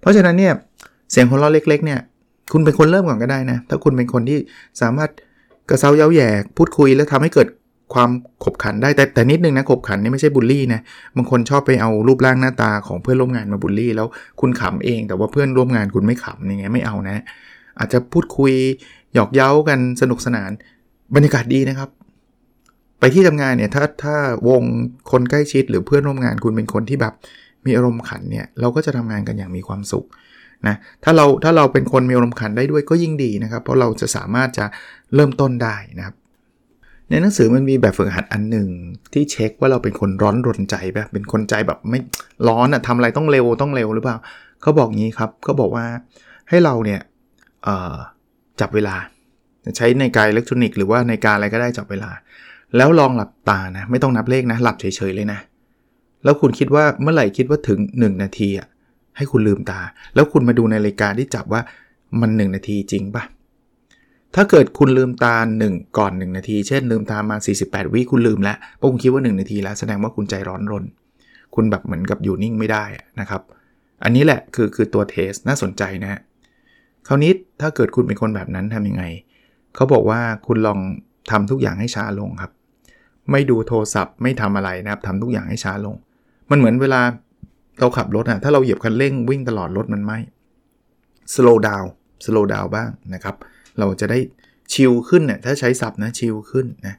[0.00, 0.52] เพราะฉะนั้นเนี่ย
[1.10, 2.00] เสียงหัวเราะเล็กๆเนี่ย
[2.52, 4.38] คุณเป็นคนเริ่มก่อนก็ได้นะ ถ้าคุณเป็นคนที่
[4.80, 5.10] สามารถ
[5.70, 7.48] กระเซาเย้าแย่พูดคุยแล้วทำให้เกิด
[7.94, 8.10] ความ
[8.44, 10.80] ขบขันได้แต่แต่นิดนึงนะขบขันนี่ไม่ใช่บูลลี่นะ
[11.16, 14.06] บางคนชอบไปเอารูปร่างหน้าตาของเพื่อนร่วมงานมาบูลลี่ แล้ว
[14.40, 17.22] คุณขำเอง แต่ว่าเพื่อนร่วมงานคุณไม่ขำยังไงไม่เอานะ
[17.78, 18.52] อาจจะพูดคุย
[19.14, 20.50] หยอกเย้ากันสนุกสนาน
[21.14, 21.88] บรรยากาศดีนะครับ
[22.98, 24.16] ไปที่ทำงานเนี่ยถ้าถ้า
[24.48, 24.62] วง
[25.10, 27.14] คนใกล้ชิดหรือเพื่อนร่วมงานคุณเป็นคนที่แบบ
[27.66, 30.06] มีอารมณ์ขันเนี่ยเราก็จะทำงานกันอย่างมีความสุข
[30.68, 34.64] นะถ้าเราถ้าเราเป็นคนมีอารมณ์ขันได้ด้วยก็ยิ่งดีนะครับ เพราะเราจะสามารถจะ
[35.14, 36.14] เริ่มต้นได้นะครับ
[37.10, 38.68] ในหนังสือมันมีแบบฝึกหัดอันหนึ่ง
[39.12, 42.00] ที่เช็คว่าเราเป็นคนร้อนรนใจแบบเป็นคนใจแบบไม่
[42.48, 44.16] ร้อนอะทำอะไรต้องเร็วต้องเร็วหรือเปล่า
[44.62, 45.84] เขาบอกงี้ครับเขาบอกว่า
[46.48, 47.00] ให้เราเนี่ย
[48.60, 48.96] จับเวลา
[49.76, 52.10] ใช้ในกายอิเล็กทรอนิกส์หรือว่าในการอะไรก็ได้จับเวลา
[52.76, 55.38] แล้วลองหลับตานะ ไม่ต้องนับเลขนะ หลับเฉยๆเลยนะ
[56.24, 58.68] แล้วคุณคิดว่าเมื่อไหร่คิดว่าถึง 1 นาทีอะ
[59.16, 59.80] ให้คุณลืมตา
[60.14, 61.60] แล้วคุณมาดูในรายการที่จับว่า
[62.20, 63.24] มัน 1 นาทีจริงปะ
[64.34, 65.34] ถ้าเกิดคุณลืมตา
[65.66, 70.84] 1 ก่อน 1 นาที เช่น ลืมตามา 48 วิคุณลืมแล้วเพราะคุณคิดว่า 1 นาทีแล้วแสดงว่าคุณใจร้อนรน
[71.54, 72.84] คุณแบบเหมือนกับอยู่นิ่งไม่ได้
[73.20, 73.42] นะครับ
[74.04, 76.20] อันนี้แหละคือคือตัวเทสน่าสนใจนะฮะ
[77.06, 79.04] คราวนี้ถ้าเกิดคุณเป็นคนแบบนั้นทำยังไง
[79.74, 80.78] เขาบอกว่าคุณลอง
[81.30, 82.52] ทำทุกอย่างให้ช้าลงครับ
[83.30, 85.96] ไม่ดูโทรศัพท์ไม่ทำอะไรนะครับทำทุกอย่างให้ช้าลง
[86.50, 87.00] มันเหมือนเวลา
[87.80, 90.18] เราขับรถอะถ้าเราเหยียบคันเร่งวิ่งตลอดรถมันไม่
[91.34, 91.86] slow down
[92.24, 93.34] slow down บ้างนะครับ
[93.78, 94.18] เราจะได้
[94.72, 96.94] ชิลขึ้นเนี่ยถ้าใช้ศัพท์นะชิลขึ้นนะ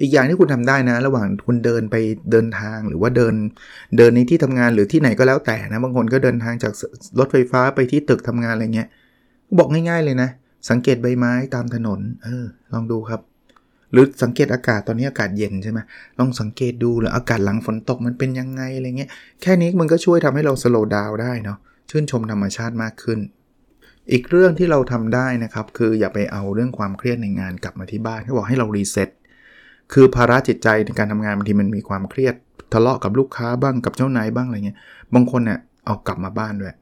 [0.00, 1.96] อีกอย่างที่คุณทำได้นะ ระหว่างคุณเดินไป
[2.32, 3.34] เดินทางหรือว่าเดิน
[3.96, 6.72] เดินในที่ทำงานหรือที่ไหนก็แล้วแต่นะ บางคนก็เดินทางจาก
[7.18, 8.88] รถไฟฟ้าไปที่ตึกทำงานอะไรเงี้ย
[9.58, 10.30] บอกง่าย ๆเลยนะ
[10.70, 13.20] สังเกตใบไม้ตามถนน เออ ลองดูครับ
[13.92, 15.78] หรือสังเกตอากาศตอนนี้อากาศเย็นใช่ไหม
[16.18, 19.10] ลองสังเกตดูหรืออากาศหลังฝนตกมันเป็นยังไงอะไรเงี้ย
[19.42, 21.58] แค่นี้มันก็ช่วยทำให้เรา slow down ได้เนาะ
[21.90, 23.18] ชื่นชมธรรมชาติมากขึ้น
[24.12, 29.08] อีกเรื่องที่เราทำได้นะครับ คืออย่าไปเอาเรื่องความเครียดในงานกลับมาที่บ้านเขาบอกให้เรา reset
[29.92, 32.34] คือภาระจิตใจในการทำงานบางทีมันมีความเครียด
[32.72, 34.78] ทะเลาะกับลูกค้าบ้างกับเจ้านายบ้างอะไรเงี้ย
[35.14, 36.74] บางคนเนี่ยเอากลับมาบ้านด้วย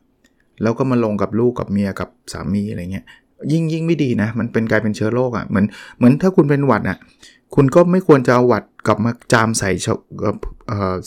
[0.62, 3.05] แล้วก็มาลงกับลูกกับเมียกับสามีอะไรเงี้ย
[3.53, 5.66] ยิ่งยิ่งไม่ดีนะ มันเป็นกลายเป็นเชื้อโรคอะ่ะเหมือน
[5.97, 6.99] เหมือนถ้าคุณเป็นหวัดอะ่ะ
[7.55, 9.70] คุณก็ไม่ควรจะเอาหวัดกลับมาจามใส่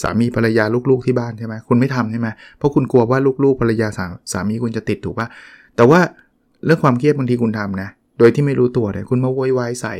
[0.01, 5.27] สามีภรรยาลูกๆที่บ้านใช่ไหมคุณไม่ทำใช่ไหมเพราะคุณกลัวว่าลูกๆภรรยาสาสามีคุณจะติดถูกปะ
[5.75, 5.99] แต่ว่า
[6.65, 9.95] เรื่องความเครียดบางทีคุณทำนะ โดยที่ไม่รู้ตัวเลยคุณมาโวยวายใส่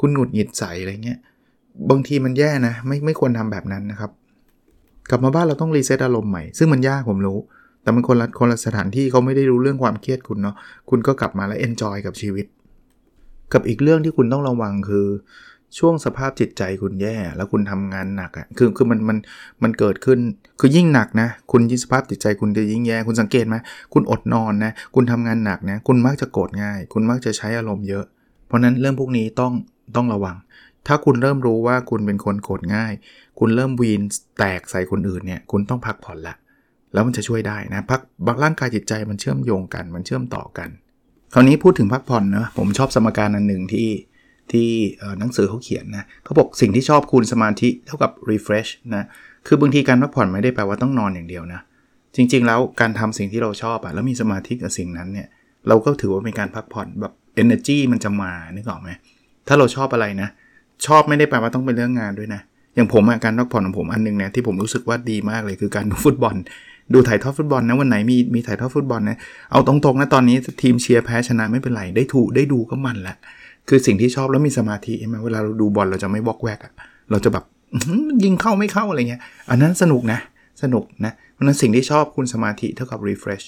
[0.00, 1.18] คุณหงุดหงิดใส่อะไรเงี้ย
[1.90, 4.10] บางทีมันแย่นะ ไม่ไม่ควรทำแบบนั้นนะครับ
[5.10, 7.38] กลับมาบ้านเราต้องรีเซ็ตอารมณ์ใหม่ ซึ่งมันยากผมรู้
[7.86, 10.56] แต่มันคนละคนละสถานที่เขาไม่ได้รู้เรื่องความเครียดคุณเนาะ
[10.90, 12.46] คุณก็กลับมาแล้วเอนจอยกับชีวิต
[13.52, 15.06] กับอีกเรื่องที่คุณต้องระวังคือ
[15.78, 19.18] ช่วงสภาพจิตใจคุณแย่แล้วคุณทำงานหนักอะ่ะคือคือมันมัน
[19.62, 20.18] มันเกิดขึ้น
[20.60, 23.56] คือยิ่งหนักนะ คุณยิ่งสภาพจิตใจคุณจะยิ่งแย่ คุณสังเกตไหม
[23.92, 28.04] คุณอดนอนนะ คุณทำงานหนักนะ คุณมักจะโกรธง่าย คุณมักจะใช้อารมณ์เยอะ
[28.46, 29.52] เพราะนั้นเรื่องพวกนี้ต้อง
[29.96, 30.36] ต้องระวัง
[30.86, 32.92] ถ้าคุณเริ่มรู้ว่าคุณเป็นคนโกรธง่าย
[33.38, 34.00] คุณเริ่มวีน
[34.38, 36.34] แตกใส่คนอื่นเนี่ย คุณต้องพักผ่อนละ
[36.92, 40.68] แล้วมันจะช่วยได้นะพักบางร่างกายจิตใจมันเชื่อมโยงกัน มันเชื่อมต่อกัน
[41.34, 43.88] คราวนี้พูดถึงพักผ่อนนะผมชอบสมการอันหนึ่งที่
[44.52, 44.68] ที่
[45.18, 49.04] หนังสือเขาเขียนนะเขาบอกสิ่งที่ชอบคูณสมาธิเท่ากับ refresh นะ
[49.46, 51.60] คือบางทีการพักผ่อนไม่ได้แปลว่าต้องนอนอย่างเดียวนะ
[52.16, 55.28] จริง ๆ แล้วการทำสิ่งที่เราชอบอะแล้วมีสมาธิกับสิ่งนั้นเนี่ย
[55.68, 58.90] เราก็ถือว่าเป็นการพักผ่อนแบบ energy มันจะมานึกออกไหม
[59.48, 60.28] ถ้าเราชอบอะไรนะ
[60.86, 62.40] ชอบไม่ได้แปลว่าต้องเป็นเรื่องงานด้วยนะ
[62.74, 66.36] อย่างผมการพักผ่อนของผมอันนึงเนี่ยที่ผมรู้สึกว่าดีมากเลยคือการดูฟุตบอล
[66.92, 69.18] ดูถ่ายทอดฟุตบอลนะวันไหนมีมีถ่ายทอดฟุตบอลนะ
[69.50, 73.16] เอาตรงๆนะตอนนี้ทีมเชียร์แพ้ชนะไม่เป็นไรได้ถูได้ดูก็มันละ
[73.68, 76.72] คือสิ่งที่ชอบแล้วมีสมาธิใช่ไหมเวลาเราดูบอลเราจะไม่บอกแวกอะ
[77.10, 77.44] เราจะแบบ
[78.24, 80.18] ยิงเข้าไม่เข้าอะไรเงี้ย อันนั้นสนุกนะ
[80.62, 83.46] สนุกนะเพราะนั้นสิ่งที่ชอบคุณสมาธิเท่ากับ refresh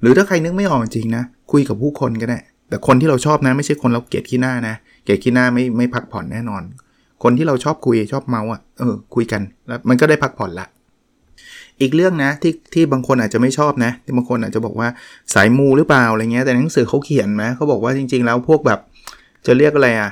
[0.00, 6.62] หรือถ้าใครนึกไม่ออกจริงนะ คุยกับผู้คนก็ได้ แต่คนที่เราชอบนะไม่ใช่คนเราเกลียดขี้หน้านะ เกลียดขี้หน้าไม่ไม่พักผ่อนแน่นอน
[7.22, 10.66] คนที่เราชอบคุยชอบเมาอะเออคุยกันแล้วมันก็ได้พักผ่อนละ
[11.80, 14.88] อีกเรื่องนะที่ที่บางคนอาจจะไม่ชอบนะที่บางคนอาจจะบอกว่า
[15.34, 18.80] สายมูหรือเปล่าอะไรเงี้ยแต่หนังสือเขาเขียนนะเขาบอกว่าจริง ๆ แล้วพวกแบบ
[19.46, 20.10] จะเรียกอะไรอะ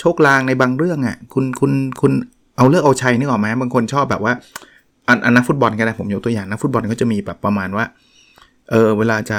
[0.00, 2.12] โชคลางในบางเรื่องอะ่ะคุณคุณคุณ
[2.56, 4.32] เอาเลือกเอาชัยนึกออกไหมบางคนชอบแบบว่า
[5.08, 7.84] อันอันนักฟุตบอลกันนะผมยกตัวอย่างนักฟุตบอลก็จะมีแบบประมาณว่า
[8.70, 9.38] เออเวลาจะ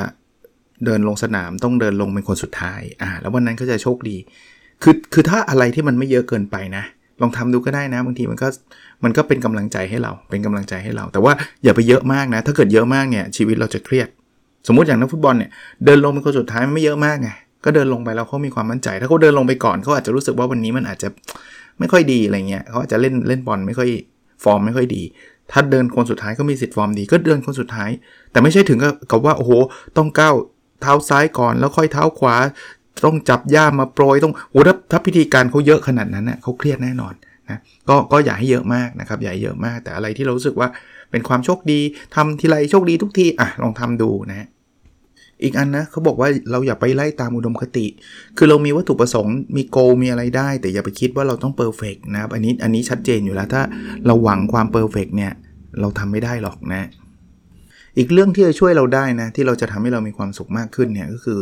[0.86, 4.18] เดินลงสนามต้องเดินลงเป็นคนสุดท้ายอ่าแล้ววันนั้นก็จะโชคดี
[4.84, 6.84] คือคือถ้าอะไรที่มันไม่เยอะเกินไปนะ
[7.22, 8.48] ลองทำดูก็ได้นะบางทีมันก็
[9.04, 14.08] มันก็เป็นกำลังใจให้เราเป็นกำลังใจให้เรา แต่ว่าอย่าไปเยอะมากนะ ถ้าเกิดเยอะมากเนี่ยชีวิตเราจะเครียด
[14.68, 15.50] สมมติอย่างนักฟุตบอลเนี่ย
[15.86, 17.30] เดินลงเป็นคนสุดท้ายมันไม่เยอะมากไง
[17.66, 21.08] ก็เดินลงไปแล้วเขามีความมั่นใจ ถ้าเขาเดินลงไปก่อนเขาอาจจะรู้สึกว่าวันนี้มันอาจจะ
[21.80, 23.90] ไม่ค่อยดีอะไรเงี้ยเขาอาจจะเล่นเล่นบอลไม่ค่อย
[24.44, 25.04] ฟอร์มไม่ค่อยดี
[25.52, 27.90] ถ้าเดินคนสุดท้ายก็มีสิทธิ์ฟอร์มดีก็เดินคนสุดท้าย
[28.32, 28.80] แต่ไม่ใช่ถึง
[29.12, 29.52] กับว่าโอ้โห
[29.98, 30.36] ต้องก้าว
[30.82, 32.36] เท้าซ้ายก่อนแล้วค่อยเท้าขวา
[33.06, 37.14] ต้องจับย่ามาโปรยต้องโอ้ถ้าถ้าพิธีการเขาเยอะขนาดนั้นเน่ยเขาเครียดแน่นอน
[37.50, 40.68] นะก็ก็อย่าให้เยอะมากนะครับอย่าให้เยอะมาก แต่อะไรที่เรารู้สึกว่า
[41.12, 41.80] เป็นความโชคดี
[42.16, 44.48] ทำทีไรโชคดีทุกทีอะลองทำดูนะ
[45.44, 47.86] อีกอันนะเขาบอกว่าเราอย่าไปไล่ตามอุดมคติ
[48.38, 53.64] คือเรามีวัตถุประสงค์มีโกมีอะไรได้ แต่อย่าไปคิดว่าเราต้องเพอร์เฟกนะครับอันนี้อันนี้ชัดเจนอยู่แล้วถ้า
[54.06, 55.32] เราหวังความ perfect เนี่ย
[55.80, 56.88] เราทำไม่ได้หรอกนะ
[57.98, 61.40] อีกเรื่องที่จะช่วยเราได้นะ ที่เราจะทำให้เรามีความสุขมากขึ้นเนี่ยก็คือ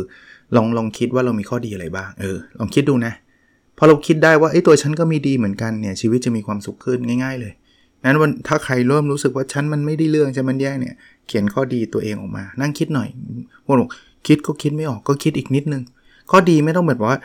[0.56, 3.12] ลองลองคิดว่าเรามีข้อดีอะไรบ้างเออลองคิดดูนะ
[3.78, 7.52] พอเราคิดได้ว่าไอ้ตัวฉันก็มีดีเหมือนกันเนี่ยชีวิตจะมีความสุขขึ้นง่าย ๆ เลย
[8.04, 10.94] นั้นวันถ้าใครเริ่มรู้สึกว่าฉันมันไม่ได้เรื่องฉันมันแย่เนี่ย
[11.26, 13.08] เขียนข้อดีตัวเองออกมา นั่งคิดหน่อย
[13.64, 13.76] พวก
[14.26, 15.82] คิดก็คิดไม่ออกก็คิดอีกนิดนึง
[16.30, 17.18] ข้อดีไม่ต้องแบบว่า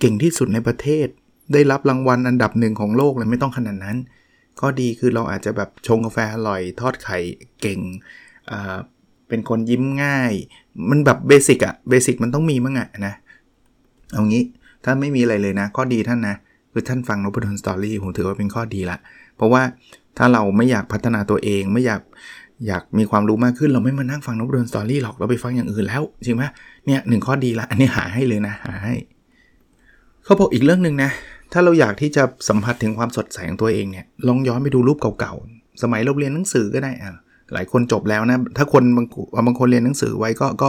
[0.00, 1.06] เก่งที่สุดในประเทศ
[1.52, 3.96] ได้รับรางวัลอันดับหนึ่งของโลกเลยไม่ต้องขนาดนั้น
[4.60, 7.18] ข้อดีคือเราอาจจะแบบชงกาแฟอร่อย ทอดไข่
[7.60, 7.80] เก่ง
[9.28, 10.32] เป็นคนยิ้มง่าย
[10.90, 13.14] มันแบบ basic อะ basic มันต้องมีมั้งอะนะ
[14.12, 14.42] เอางี้
[14.84, 16.36] ถ้าไม่มีอะไรเลยนะ ข้อดีท่านนะ
[16.72, 18.96] คือท่านฟังนพดล Story ผมถือว่าเป็นข้อดีละ
[19.36, 19.62] เพราะว่า
[20.18, 22.00] ถ้าเราไม่อยากพัฒนาตัวเองไม่อยาก
[22.66, 26.44] อยากมีความรู้มากขึ้นเราไม่มานั่งฟังนพดล Story หรอกเราไปฟังอย่างอื่นแล้วจริงไหม
[26.86, 28.94] เนี่ยหนึ่งข้อดีละอันนี้หาให้เลยนะหาให้
[30.24, 31.10] เขาบอกอีกเรื่องหนึ่งนะ
[31.52, 37.10] ถ้าเราอยากที่จะสัมผัสถึงความสดใสของตัวเองเนี่ยลองย้อนไปดูรูปเก่าๆ สมัยเราเรียนหนังสือก็ได้อะ
[37.54, 39.06] หลายคนจบแล้วนะ ถ้าคนบาง
[39.46, 40.68] บางคนเรียนหนังสือไว้ก็ก็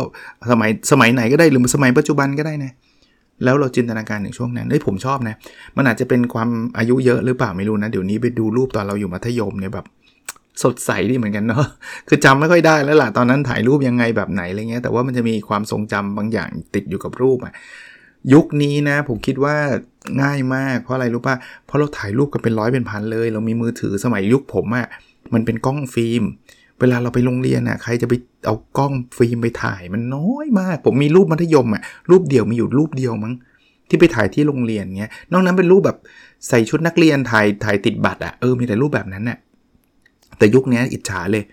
[0.52, 2.72] สมัยสมัยไหนก็ได้หรือสมัยปัจจุบันก็ได้นะ
[3.44, 5.36] แล้วเราจินตนาการถึงช่วงนั้นเฮ้ยผมชอบนะ
[5.78, 9.86] มันอาจจะเป็นความอายุเยอะหรือเปล่าไม่รู้นะ เดี๋ยวนี้ไปดูรูปตอนเราอยู่มัธยมเนี่ยแบบ
[10.64, 11.66] สดใสดีเหมือนกันเนาะ
[12.08, 17.54] คือจำไม่ค่อยได้แล้วล่ะ ตอนนั้นถ่ายรูปยังไงแบบไหนอะไรเงี้ย แต่ว่ามันจะมีความทรงจำบางอย่างติดอยู่กับรูปอะ
[18.34, 19.56] ยุคนี้นะ ผมคิดว่า
[20.22, 21.36] ง่ายมาก เพราะอะไรรู้ป่ะ
[21.66, 24.88] เพราะเราถ่ายรูปกันเป็นร้อยเป็นพันเลย เรามีมือถือสมัยยุคผมอะ
[25.34, 26.24] มันเป็นกล้องฟิล์ม
[26.80, 28.14] เวลาเราไปโรงเรียนอะใครจะไป
[28.46, 33.34] เอากล้องฟิล์มไปถ่ายมันน้อยมาก ผมมีรูปมัธยมอะรูปเดียวมีอยู่รูปเดียวมั้ง
[33.90, 35.98] ที่ไปถ่ายที่โรงเรียนเงี้ย นอกนั้นเป็นรูปแบบ
[36.48, 39.38] ใส่ชุดนักเรียนถ่ายถ่ายติดบัตรอะเออมีแต่รูปแบบนั้นอะ
[40.38, 41.44] แต่ยุคนี้อิจฉาเลย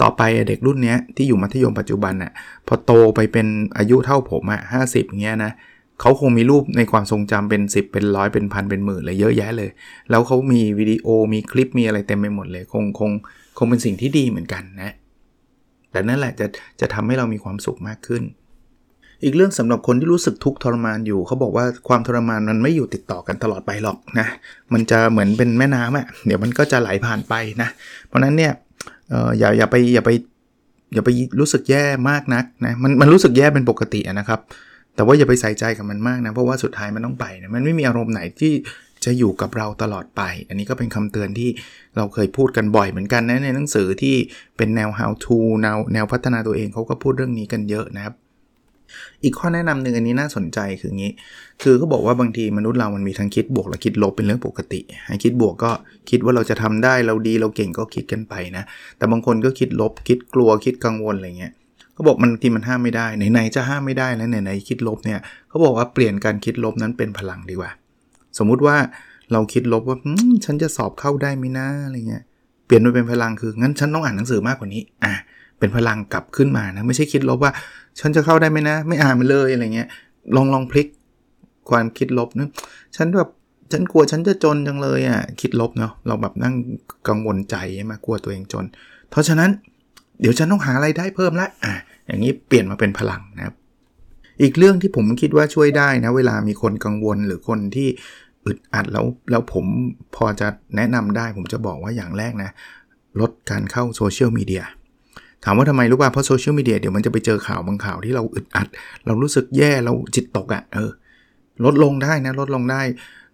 [0.00, 2.32] ต่อไปเด็กรุ่นนี้ที่อยู่มัธยมปัจจุบันน่ะ
[2.66, 3.46] พอโตไปเป็น
[3.78, 5.52] อายุเท่าผมอะห้าสิบเงี้ยนะ
[6.00, 9.70] เขาคงมีรูปในความทรงจำเป็น 10 เป็นร้อยเป็นพันเป็นหมื่นเลยเยอะแยะเลย
[10.10, 13.10] แล้วเขามีวิดีโอมีคลิปมีอะไรเต็มไปหมดเลย คงคง
[13.64, 14.92] งเป็นสิ่งที่ดีเหมือนกันนะ
[15.90, 16.46] แต่นั่นแหละจะ
[16.80, 18.22] จะทำให้เรามีความสุขมากขึ้น
[19.24, 24.26] อีกเรื่องสำหรับคนที่รู้สึกทุกข์ทรมานอยู่เขาบอกว่าความทรมานมันไม่อยู่ติดต่อกันตลอดไปหรอกนะ
[24.72, 27.68] มันจะเหมือนเป็นแม่น้ำอะ่ะเดี๋ยวมันก็จะไหลผ่านไปนะ
[28.06, 28.52] เพราะนั้นเนี่ย
[29.12, 30.10] อออย่าอย่าไปอย่าไป
[30.94, 34.40] อย่าไปรู้สึกแย่มากนักนะมันมันรู้สึกแย่เป็นปกตินะครับ
[34.94, 38.52] แต่ว่าอย่าไปใส่ใจกับมันมากนะ เพราะว่าสุดท้ายมันต้องไปนะมันไม่มีอารมณ์ไหนที่
[39.04, 41.50] จะอยู่กับเราตลอดไป อันนี้ก็เป็นคำเตือนที่
[41.96, 44.16] เราเคยพูดกันบ่อยเหมือนกันนะในหนังสือที่
[44.56, 48.14] เป็นแนว how to แนวแนวพัฒนาตัวเองเขาก็พูดเรื่องนี้กันเยอะนะครับ
[49.22, 51.12] อีกข้อแนะนำหนึ่งอันนี้น่าสนใจคืองี้
[51.62, 55.70] คือเขาบอกว่าบางทีมนุษย์เรามันมีทั้งคิดบวกและคิดลบเป็นเรื่องปกติให้คิดบวกก็
[56.10, 58.64] คิดว่าเราจะทำได้เราดีเราเก่งก็คิดกันไปนะ
[58.96, 61.52] แต่บางคนก็คิดลบ คิดกลัวคิดกังวลอะไรเงี้ย
[61.92, 67.70] เขาบอกมันทีมันห้ามไม่ได้ไหนๆจะห้ามไม่ได้แล้วไหนๆคิดลบเนี่ยเขาบอกว่าเปลี่ยนการคิดลบนั้นเป็นพลังดีกว่า
[68.38, 68.76] สมมุติว่า
[69.32, 69.98] เราคิดลบว่า
[70.44, 72.22] ฉันจะสอบเข้าได้ไหมนะอะไรเงี้ย
[72.66, 75.12] เปลี่ยนมาเป็นพลังคืองั้นฉันต้องอ่านหนังสือมากกว่านี้อะ
[75.58, 77.52] เป็นพลังกลับขึ้นมานะไม่ใช่คิดลบว่า
[78.00, 79.88] ฉันจะเข้าได้ไหมนะ ไม่อ่านมันเลยอะไรเงี้ย
[80.36, 80.86] ลองลองพลิก
[81.70, 82.48] ความคิดลบนะ
[82.96, 83.30] ฉันแบบ
[83.72, 86.54] ฉันกลัวฉันจะจนจังเลยอะคิดลบเนาะเราแบบนั่ง
[87.08, 88.64] กังวลใจใช่ไหมกลัวตัวเองจน
[89.10, 89.50] เพราะฉะนั้น
[90.20, 91.72] เดี๋ยวฉันต้องหาอะไรได้เพิ่มละอะ
[92.06, 93.54] อย่างนี้เปลี่ยนมาเป็นพลังนะครับ
[94.42, 97.88] อีกเรื่องที่ผมคิดว่าช่วยได้นะ เวลามีคนกังวลหรือคนที่
[98.46, 99.64] อึดอัดแล้วแล้วผม
[100.16, 102.50] พอจะแนะนำได้ ผมจะบอกว่าอย่างแรกนะ
[103.20, 104.64] ลดการเข้าโซเชียลมีเดีย
[105.44, 108.68] ถามว่าทำไมรู้ป่ะเพราะโซเชียลมีเดียเดี๋ยวมันจะไปเจอข่าวบางข่าวที่เราอึดอัด
[109.06, 110.90] เรารู้สึกแย่เราจิตตกอะ่ะเออ
[111.64, 112.82] ลดลงได้นะลดลงได้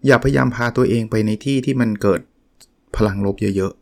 [0.07, 2.21] อย่าพยายามพาตัวเองไปในที่ที่มันเกิด
[2.97, 3.73] พลังลบเยอะ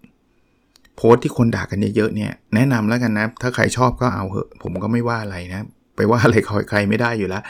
[0.44, 6.34] ๆ โพสที่คนด่ากันเยอะๆเนี่ยแนะนำแล้วกันนะ ถ้าใครชอบก็เอาเหอะ ผมก็ไม่ว่าอะไรนะ ไปว่าอะไร
[6.70, 7.42] ใครไม่ได้อยู่แล้ว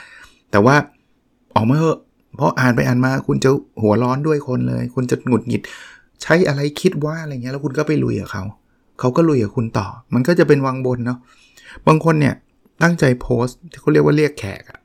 [0.51, 0.77] แต่ว่า
[1.55, 1.99] ออกมาเหอะ
[2.37, 3.51] เพราะอ่านไปอ่านมาคุณจะ
[3.83, 5.63] หัวร้อนด้วยคนเลย คุณจะหงุดหงิด
[6.23, 8.45] ใช้อะไรคิดว่าอะไรเงี้ยแล้วคุณก็ไปลุยกับเขา
[9.01, 11.19] เขาก็ลุยกับคุณต่อ มันก็จะเป็นวังบนเนาะ
[11.87, 12.35] บางคนเนี่ย
[12.83, 14.79] ตั้งใจโพสที่เขาเรียกว่าเรียกแขกอะ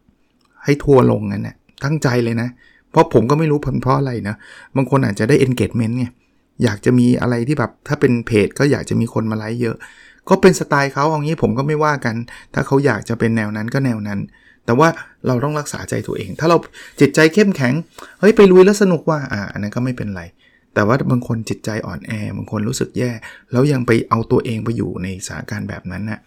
[0.63, 2.49] ให้ทัวลงกันเนะี่ยตั้งใจเลยนะ
[2.91, 4.35] เพราะผมก็ไม่รู้เพราะอะไรนะ
[4.75, 6.11] บางคนอาจจะได้ engagement เนี่ย
[6.63, 9.77] อยากจะมีอะไรที่แบบถ้าเป็นเพจก็อยากจะมีคนมาไลค์เยอะ
[10.29, 12.15] ก็เป็นสไตล์เขาเอางี้ผมก็ไม่ว่ากัน
[12.53, 14.19] ถ้าเขาอยากจะเป็นแนวนั้นก็แนวนั้น
[14.65, 14.89] แต่ว่า
[15.27, 16.57] เราต้องรักษาใจตัวเอง ถ้าเรา
[16.99, 17.73] จิตใจเข้มแข็ง
[18.19, 20.23] เฮ้ยไปลุยแล้วสนุกว่าอ่าอันนั้นก็ไม่เป็นไร
[20.73, 23.11] แต่ว่าบางคนจิตใจอ่อนแอบางคนรู้สึกแย่
[23.51, 26.19] แล้วยังไปเอาตัวเองไปอยู่ในสถานการณ์แบบนั้นนะ่ะ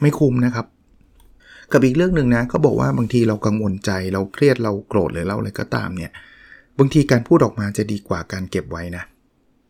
[0.00, 0.66] ไม่คุ้มนะครับ
[1.72, 6.12] กับอีกเรื่องหนึ่งนะเขาบอกว่าบางทีเรากังวลใจเราเครียดเราโกรธหรือเราอะไรก็ตามเนี่ย
[6.78, 9.04] บางทีการพูดออกมาจะดีกว่าการเก็บไว้นะ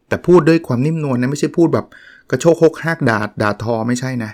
[0.08, 1.86] แต่พูดด้วยความนิ่มนวลนะไม่ใช่พูดแบบ
[2.30, 4.30] กระโชกโคกหักด่าด่าทอไม่ใช่นะ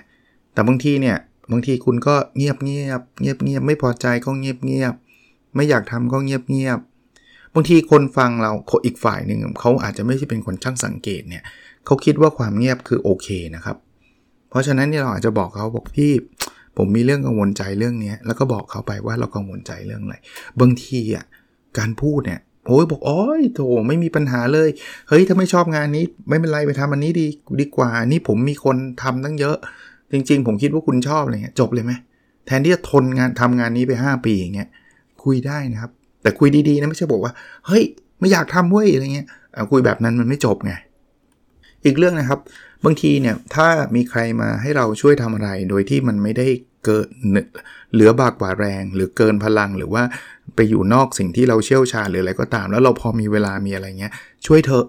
[0.53, 1.17] แต่บางทีเนี่ย
[1.51, 4.93] บางทีคุณก็เงียบเงียบเงียบเงียบไม่พอใจก็เงียบเงียบ
[5.55, 6.79] ไม่อยากทำก็เงียบเงียบ
[7.53, 8.51] บางทีคนฟังเรา
[8.85, 11.43] อีกฝ่ายหนึ่งเขาอาจจะไม่ใช่เป็นคนช่างสังเกตเนี่ย
[11.85, 13.77] เขาคิดว่าความเงียบคือโอเคนะครับ
[14.49, 16.11] เพราะฉะนั้นเนี่ยเราอาจจะบอกเขาบอกพี่
[16.77, 20.15] ผมมีเรื่องกังวลใจเรื่องนี้แล้วก็บอกเขาไปว่าเรากังวลใจเรื่องอะไร
[20.59, 21.25] บางทีอะ
[21.77, 24.69] การพูดเนี่ย โอ้ยบอกอ๋อยโถไม่มีปัญหาเลย
[25.09, 27.27] เฮ้ยถ้าไม่ชอบงานนี้ ไม่เป็นไรไปทำอันนี้ดี
[27.61, 29.57] ดีกว่า นี่ผมมีคนทำตั้งเยอะ
[30.11, 31.91] จริง ๆ ผมคิดว่าคุณชอบอะไรเงี้ยจบเลยไหม
[32.45, 34.69] แทนที่จะทนงานทำงานนี้ไป 5 ปีอย่างเงี้ย
[35.23, 37.33] คุยได้นะครับ แต่คุยดีๆนะไม่ใช่บอกว่า
[37.67, 37.83] เฮ้ย
[38.19, 39.27] ไม่อยากทำเว้ยอะไรเงี้ย
[39.71, 40.73] คุยแบบนั้นมันไม่จบไง
[41.85, 42.39] อีกเรื่องนะครับ
[42.85, 46.47] บางทีเนี่ยถ้ามีใครมาให้เราช่วยทำอะไร โดยที่มันไม่ได้
[46.85, 47.07] เกิน
[47.93, 50.03] เหลือบากกว่าแรง หรือเกินพลังหรือว่า
[50.55, 54.13] ไปอยู่นอกสิ่งที่เราเชี่ยวชาญหรืออะไรก็ตาม แล้วเราพอมีเวลามีอะไรเงี้ย
[54.45, 54.85] ช่วยเถอะ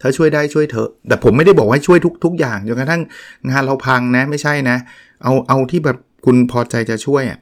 [0.00, 3.02] ถ้าช่วยได้ช่วยเถอะ แต่ผมไม่ได้บอกว่าช่วยทุกทุกอย่างจนกระทั่ง
[3.50, 4.76] งานเราพังนะไม่ใช่นะ
[5.22, 7.40] เอาเอาที่แบบคุณพอใจจะช่วยอะ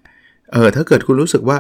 [0.53, 1.59] เออถ้าเกิดคุณรู้สึกว่า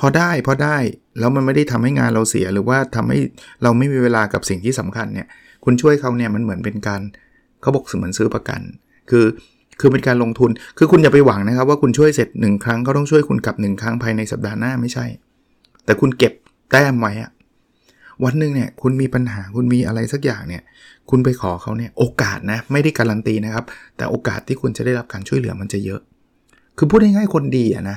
[0.00, 0.76] พอได้พอได้
[1.18, 3.18] แล้วมันไม่ได้ทำให้งานเราเสียหรือว่าทำให้
[3.62, 5.26] เราไม่มีเวลากับสิ่งที่สำคัญเนี่ย
[5.64, 7.00] คุณช่วยเขาเนี่ยมันเหมือนเป็นการ
[7.62, 8.60] เขาบอกเหมือนซื้อประกัน
[9.10, 9.24] คือ
[9.82, 15.06] คือเป็นการลงทุน คือคุณอย่าไปหวังนะครับว่าคุณช่วยเสร็จหนึ่งครั้งเขาต้องช่วยคุณกลับหนึ่งครั้งภายในสัปดาห์หน้าไม่ใช่
[15.84, 16.32] แต่คุณเก็บ
[16.72, 17.30] แต้มไว้อะ
[18.24, 20.62] วันหนึ่งเนี่ยคุณมีปัญหาคุณมีอะไรสักอย่างเนี่ย
[21.10, 23.64] คุณไปขอเขาเนี่ยโอกาสนะไม่ได้การันตีนะครับ
[23.96, 26.00] แต่โอกาสที่คุณจะได้รับการช่วยเหลือมันจะเยอะ
[26.78, 27.96] คือพูดง่ายๆคนดีอะนะ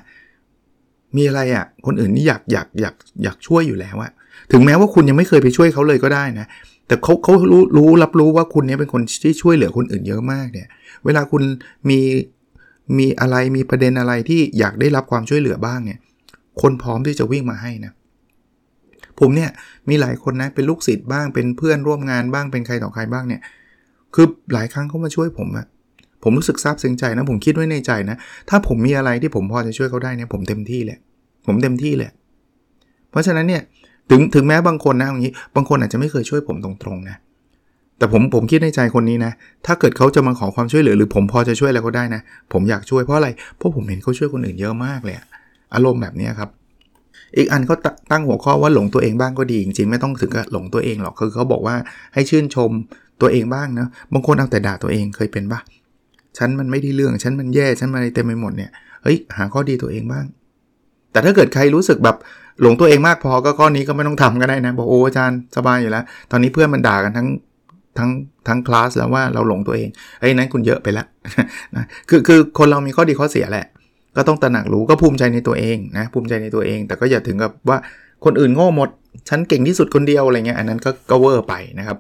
[1.15, 4.12] มีอะไรอะ่ะคนอื่นนี่อยากอยากอยากอยากช่วยอยู่แล้วอะ
[4.52, 6.48] ถึงแม้ว่าคุณยังไม่เคยไปช่วยเขาเลยก็ได้นะ
[6.88, 10.67] แต่เขาเขารู้รู้รับรู้ว่าคุณเนี่ยเป็นคนที่ช่วยเหลือคนอื่นเยอะมากเนี่ย
[11.05, 11.43] เวลาคุณ
[11.89, 11.99] มี
[12.97, 15.99] มีอะไรมีประเด็นอะไรที่อยากได้รับความช่วยเหลือบ้างเนี่ย
[16.62, 17.93] คนพร้อมที่จะวิ่งมาให้นะ
[19.19, 19.49] ผมเนี่ย
[19.89, 23.41] มีหลายคนนะเป็นลูกศิษย์บ้างเป็นเพื่อนร่วมงานบ้างเป็นใครต่อใครบ้างเนี่ย
[24.15, 25.65] คือหลายครั้งเขามาช่วยผมอะ
[26.23, 28.17] ผมรู้สึกซาบซึ้งใจนะ ผมคิดไว้ในใจนะ
[28.49, 30.99] ถ้าผมมีอะไรที่ผมพอจะช่วยเขาได้เนี่ยผมเต็มที่แหละ
[31.45, 32.12] ผมเต็มที่แหละ
[33.12, 33.62] เพราะฉะนั้นเนี่ย
[34.10, 37.15] ถึงถึงแม้บางคนนะอย่างนี้ บางคนอาจจะไม่เคยช่วยผมตรงๆนะ
[37.97, 39.34] แต่ผมผมคิดในใจคนนี้นะ
[39.65, 42.21] ถ้าเกิดเขาจะมาขอความช่วยเหลือหรือผมพอจะช่วยอะไรเขาได้นะ
[42.53, 45.15] ผมอยากช่วยเพราะอะไร เพราะผมเห็นเขาช่วยคนอื่นเยอะมากเลย
[45.73, 46.49] อารมณ์แบบนี้ครับ
[47.38, 47.75] อีกอันเขา
[48.12, 51.75] ตั้งหัวข้อว่าหลงตัวเองบ้างก็ดี จริงๆ ไม่ต้องถึงกับหลงตัวเองหรอก คือเขาบอกว่า
[52.13, 52.71] ให้ชื่นชม
[53.21, 55.60] ตัวเองบ้างนะ บางคนเอาแต่ด่าตัวเองเคยเป็นปะ
[56.38, 58.71] ฉันมันไม่ได้เรื่อง ฉันมันแย่ ฉันมันอะไรเต็มไปหมดเนี่ย
[59.03, 60.25] เฮ้ย หาข้อดีตัวเองบ้าง
[61.12, 62.15] แต่ถ้าเกิดใครรู้สึกแบบ
[62.62, 67.27] หลงตัวเองมากพอก็ข้อนี้ก็ไม่ต้องทำก็ได้นะ บอกโอ้อาจารย์สบายอยู่แล้ว ตอนนี้เพื่อนมันด่ากันทั้ง
[67.97, 68.10] ทั้ง
[68.47, 71.08] ทั้งคลาสแล้วว่าเราหลงตัวเองไอ้นั้นคุณเยอะไปแล้ว
[71.75, 73.65] นะคือคือคนเรามีข้อดีข้อเสียแหละ
[74.17, 77.77] ก็ต้องตระหนักรู้ก็ภูมิใจในตัวเองนะภูมิใจในตัวเอง แต่ก็อย่าถึงกับว่า
[78.25, 78.89] คนอื่นโง่หมด
[79.29, 81.97] ฉันเก่งที่สุดคนเดียวอะไรเงี้ยอันนั้นก็ก็เวอร์ไปนะครับ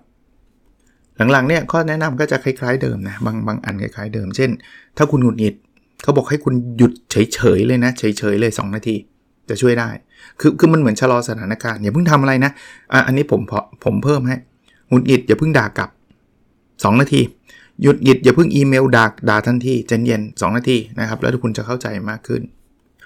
[1.31, 4.49] หลังๆเนี่ยข้อแนะนำก็จะคล้าย ๆ เดิมนะบางบางอันคล้ายๆเดิม เช่น
[4.97, 5.55] ถ้าคุณหงุดหงิด
[6.03, 8.03] เขาบอกให้คุณหยุดเฉยๆเลยนะเฉ
[8.33, 8.95] ยๆเลย 2 นาที
[9.49, 9.89] จะช่วยได้
[10.39, 12.51] คือคือมันเหมือนชะลอสถานการณ์อย่าเพิ่งทำอะไรนะ
[12.93, 13.41] อะอันนี้ผม
[13.85, 14.35] ผมเพิ่มให้
[14.89, 15.89] หงุดหงิดอย่าเพิ่งด่ากลับ
[16.45, 17.21] 2 นาที
[17.81, 22.41] หยุดหยิดอย่าเพิ่งอีเมลด่าด่าทันทีเจนเย็น2 นาทีนะครับ แล้วทุกคุณจะเข้าใจมากขึ้น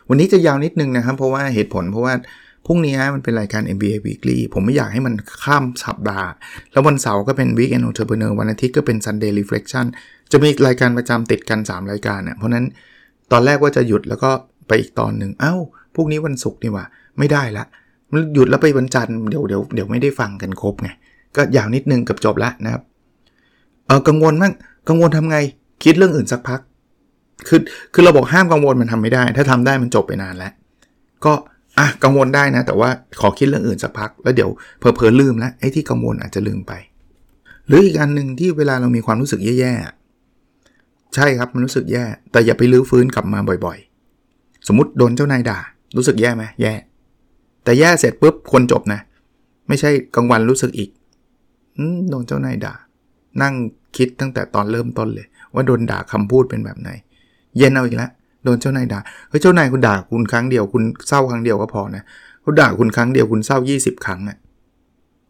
[0.10, 2.14] วันนี้จะยาวนิดนึงนะครับ เพราะว่าเหตุผลเพราะว่า
[2.66, 5.14] พรุ่งนี้มันเป็นรายการ MBA Weekly ผมไม่อยากให้มัน
[5.44, 6.28] ข้ามสัปดาห์
[6.72, 9.86] แล้ววันเสาร์ก็เป็น Weekend Entrepreneur วันอาทิตย์ก็เป็น Sunday Reflection
[10.32, 12.66] จะมีรายการประจำติดกัน 3 รายการเนี่ยเพราะนั้น
[13.32, 14.32] ตอนแรกว่าจะหยุดแล้วก็
[14.68, 15.56] ไปอีกตอนหนึ่งเอา้า
[15.96, 16.86] พวกนี้วันศุกร์นี่ว่า
[17.20, 17.66] ไม่ได้ละ
[18.34, 20.90] หยุดแล้วไปวันจันทร์เดี๋ยวเดี๋ยวเดี๋ยวไม่ได้ฟังกันครบไง
[21.36, 22.84] ก็ยาวนิดนึงกับจบละนะครับ
[23.88, 24.54] เออกังวลมั้ง
[24.90, 25.38] กังวลทำไง
[25.84, 26.60] คิดเรื่องอื่นสักพัก
[27.48, 27.60] คือ
[27.94, 30.52] คือเราบอกห้ามกังวลมันทำไม่ได้ ถ้าทำได้มันจบไปนานแล้ว
[31.26, 31.34] ก็
[31.80, 32.90] อะกังวลได้นะ แต่ว่า
[33.22, 36.74] ขอคิดเรื่องอื่นสักพัก แล้วเดี๋ยวเพอเพอลืมแล้วไอ้ที่กังวลอาจจะลืมไป
[37.68, 45.60] หรืออีกอันหนึ่งที่เวลาเรามีความรู้สึกแย่ๆใช่ครับมันรู้สึกแย่ แต่อย่าไปลื้อฟื้นกลับมาบ่อยๆ สมมติโดนเจ้านายด่า
[45.98, 46.74] รู้สึกแย่ไหมแย่
[47.64, 49.00] แต่แย่เสร็จปุ๊บคนจบนะ
[49.68, 50.90] ไม่ใช่กลางวันรู้สึกอีก
[52.10, 52.74] โดนเจ้านายด่า
[53.42, 53.54] นั่ง
[53.98, 56.90] คิดตั้งแต่ตอนเริ่มต้นเลย ว่าโดนด่าคำพูดเป็นแบบไหน
[57.58, 58.12] เย็นเอาอีกแล้ว
[58.44, 62.04] โดนเจ้านายด่าเฮ้ยเจ้านายคุณด่าคุณครั้งเดียวคุณเศร้าครั้งเดียวก็พอนะ
[62.42, 64.38] เขาด่าคุณครั้งเดียวคุณเศร้า 20 ครั้งอะ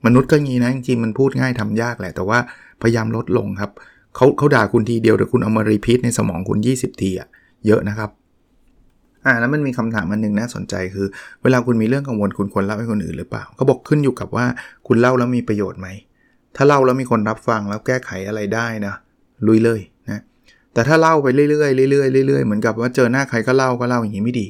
[0.05, 2.39] มนุษย์ก็งี้นะจริงๆมันพูดง่ายทำยากแหละ แต่ว่า
[2.81, 3.71] พยายามลดลงครับ
[4.15, 7.27] เขาเขาด่าคุณทีเดียวแต่คุณเอามารีพีทในสมองคุณ 20 ทีอะ
[7.67, 8.09] เยอะนะครับ
[9.25, 11.07] อ่าแล้วมันมีคำถามอันหนึ่งน่าสนใจคือ
[11.43, 14.45] เวลาคุณมีเรื่องกังวลคุณควรเล่าให้คนอื่นหรือเปล่าเขาบอกขึ้นอยู่กับว่า
[14.87, 15.87] คุณเล่าแล้วมีประโยชน์ไหม
[16.61, 18.93] ถ้าเล่าแล้วมีคนรับฟังแล้วแก้ไขอะไรได้นะ
[19.47, 20.21] ลุยเลยนะ
[20.73, 24.47] แต่ถ้าเล่าไปเรื่อยๆเรื่อยๆเรื่อยๆเหมือนกับว่าเจอหน้าใครก็เล่าก็เล่าอย่างนี้ไม่ดี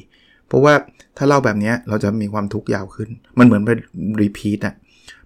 [0.48, 0.74] เพราะว่า
[1.16, 3.70] ถ้าเล่าแบบนี้เราจะมีความทุกข์ยาวขึ้น มันเหมือนไป
[4.20, 4.74] รีพีทอะ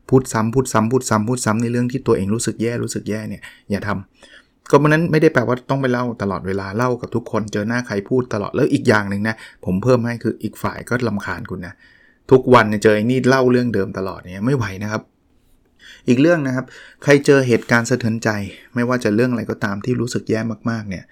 [0.08, 11.74] พูดซ้ำพูดซ้ำพูดซ้ำพูดซ้ำในเรื่องที่ตัวเองรู้สึกแย่รู้สึกแย่เนี่ยอย่าทำก็มันนั้นไม่ได้แปลว่าต้องไปเล่าตลอดเวลาเล่ากับทุกคนเจอหน้าใครพูดตลอดแล้วอีกอย่างหนึ่งนะผมเพิ่มให้คืออีกฝ่ายก็ลำคาญคุณนะ
[12.30, 15.02] ทุกวันเนี่ยเจอไอ้นี่เล่าเรื่องเดิมตลอดเนี่ยไม่ไหวนะครับ
[16.08, 16.66] อีกเรื่องนะครับ
[17.02, 18.30] ใครเจอเหตุการณ์สะเทือนใจ
[18.74, 20.40] ไม่ว่าจะเรื่องอะไรก็ตามที่รู้สึกแย่
[20.70, 21.04] มากๆเนี่ย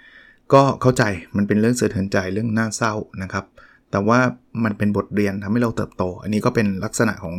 [0.54, 1.02] ก็เข้าใจ
[1.36, 3.44] มันเป็นเรื่องสะเทือนใจเรื่องน่าเศร้านะครับ
[3.90, 4.18] แต่ว่า
[4.64, 7.34] มันเป็นบทเรียนทำให้เราเติบโต อันนี้ก็เป็นลักษณะของ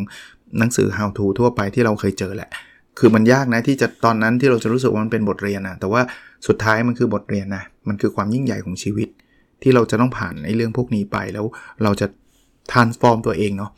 [0.60, 2.50] หนังสือ how to ทั่วไปที่เราเคยเจอแหละ
[3.00, 6.02] คือมันยากนะที่จะตอนนั้นที่เราจะรู้สึกว่ามันเป็นบทเรียนนะแต่ว่า
[6.48, 9.10] สุดท้ายมันคือบทเรียนนะมันคือความยิ่งใหญ่ของชีวิต
[9.62, 11.46] ที่เราจะต้องผ่านในเรื่องพวกนี้ไปแล้ว
[11.84, 12.08] เราจะ
[12.72, 13.72] transform ตัวเองเนาะ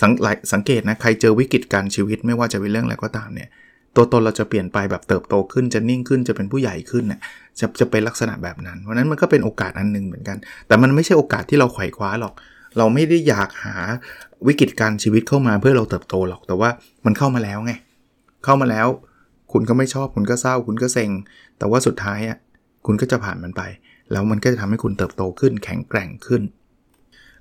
[0.00, 0.04] ส
[0.52, 3.48] สังเกตนะใครเจอวิกฤตการชีวิตไม่ว่าจะเป็นเรื่องอะไรก็ตามเนี่ย
[3.96, 7.20] ตัวตนเราจะเปลี่ยนไปแบบเติบโตขึ้นจะนิ่งขึ้นจะเป็นผู้ใหญ่ขึ้นนะ่ย
[7.60, 12.34] จะจะเป็นลักษณะแบบนั้น เพราะนั้นมันก็เป็นโอกาสอันนึงเหมือนกัน แต่มันไม่ใช่โอกาสที่เราไขว่คว้าหรอก
[12.78, 13.76] เราไม่ได้อยากหา
[14.46, 16.70] วิกฤตการชีวิตเข้ามาเพื่อเราเติบโตหรอก แต่ว่า
[17.06, 17.72] มันเข้ามาแล้วไง
[18.44, 18.88] เข้ามาแล้ว
[19.52, 21.10] คุณก็ไม่ชอบคุณก็เศร้า คุณก็เซ็ง
[21.58, 22.38] แต่ว่าสุดท้ายอะ
[22.86, 23.62] คุณก็จะผ่านมันไป
[24.12, 26.42] แล้วมันก็จะทำให้คุณเติบโตขึ้นแข็งแกร่งขึ้น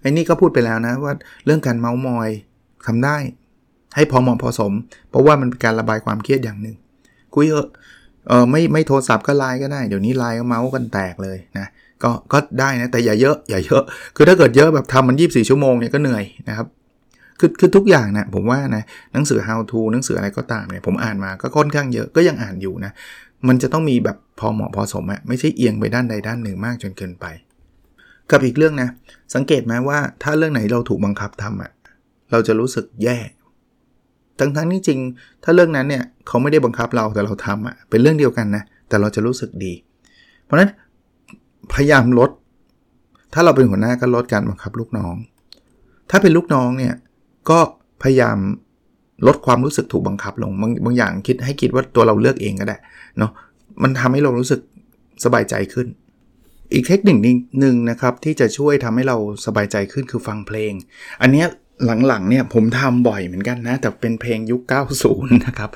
[0.02, 1.14] ไอ้นี่ก็พูดไปแล้วนะว่า
[1.46, 2.30] เรื่องการเมาส์มอย
[2.88, 3.18] ทำได้
[3.96, 4.74] ให้พอเหมาะพอสม
[5.10, 6.76] เพราะว่ามันเป็นการระบายความเครียดอย่างหนึ่ง
[7.36, 7.68] คุยเถอะ
[8.28, 11.68] เออไม่ไม่โทรศัพท์ก็ไลน์ก็ได้ เดี๋ยวนี้ไลน์ก็เมาส์กันแตกเลยนะ
[12.04, 13.84] ก็ก็ได้นะแต่อย่าเยอะอย่าเยอะ
[14.16, 16.68] คือถ้าเกิดเยอะแบบทำมัน 24 ชั่วโมงเนี่ยก็เหนื่อยนะครับ
[17.40, 18.84] คือคือทุกอย่างนะผมว่านะ
[19.14, 22.92] หนังสือ how to หนังสืออะไรก็ตามเนี่ยผมอ่านมาก็ค่อนข้างเยอะก็ยังอ่านอยู่นะ
[23.48, 27.26] มันจะต้องมีแบบพอเหมาะพอสมอะไม่ใช่เอียงไปด้านใดด้านหนึ่งมากจนเกินไป
[28.32, 28.89] กับอีกเรื่องนะ
[29.36, 31.72] สังเกตไหมว่าถ้าเรื่องไหนเราถูกบังคับทำอะ
[32.32, 33.17] เราจะรู้สึกแย่
[34.39, 35.00] ทั้งทั้งนี้จริง
[35.44, 39.74] ถ้าเรื่องนั้นเนี่ยเขาไม่ได้บังคับเราแต่เราทำอะเป็นเรื่องเดียวกันนะ แต่เราจะรู้สึกดี
[40.44, 40.70] เพราะนั้น
[41.74, 42.30] พยายามลด
[43.34, 45.15] ถ้าเราเป็นหัวหน้าก็ลดการบังคับลูกน้อง
[46.10, 46.94] ถ้าเป็นลูกน้องเนี่ย
[47.50, 47.60] ก็
[48.04, 48.38] พยายาม
[49.28, 52.78] ลดความรู้สึกถูกบังคับลงบางบางอย่างคิดให้คิดว่าตัวเราเลือกเองก็ได้
[53.17, 53.32] เนาะ
[53.84, 54.62] มันทำให้เรารู้สึก
[55.24, 55.88] สบายใจขึ้น
[56.74, 57.18] อีกเทคนิค
[57.60, 60.74] หนึ่งนะครับที่จะช่วยทำให้เราสบายใจขึ้นคือฟังเพลง
[61.22, 61.44] อันนี้
[62.08, 64.62] หลังๆเนี่ยผมทำบ่อยเหมือนกันนะ แต่เป็นเพลงยุค
[65.04, 65.70] 90 นะครับ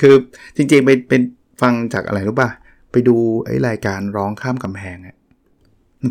[0.00, 0.14] คือ
[0.56, 1.22] จริงๆไปเป็น
[1.62, 2.50] ฟังจากอะไรรู้ป่ะ
[2.92, 5.16] ไปดูไอ้รายการร้องข้ามกำแพงอะ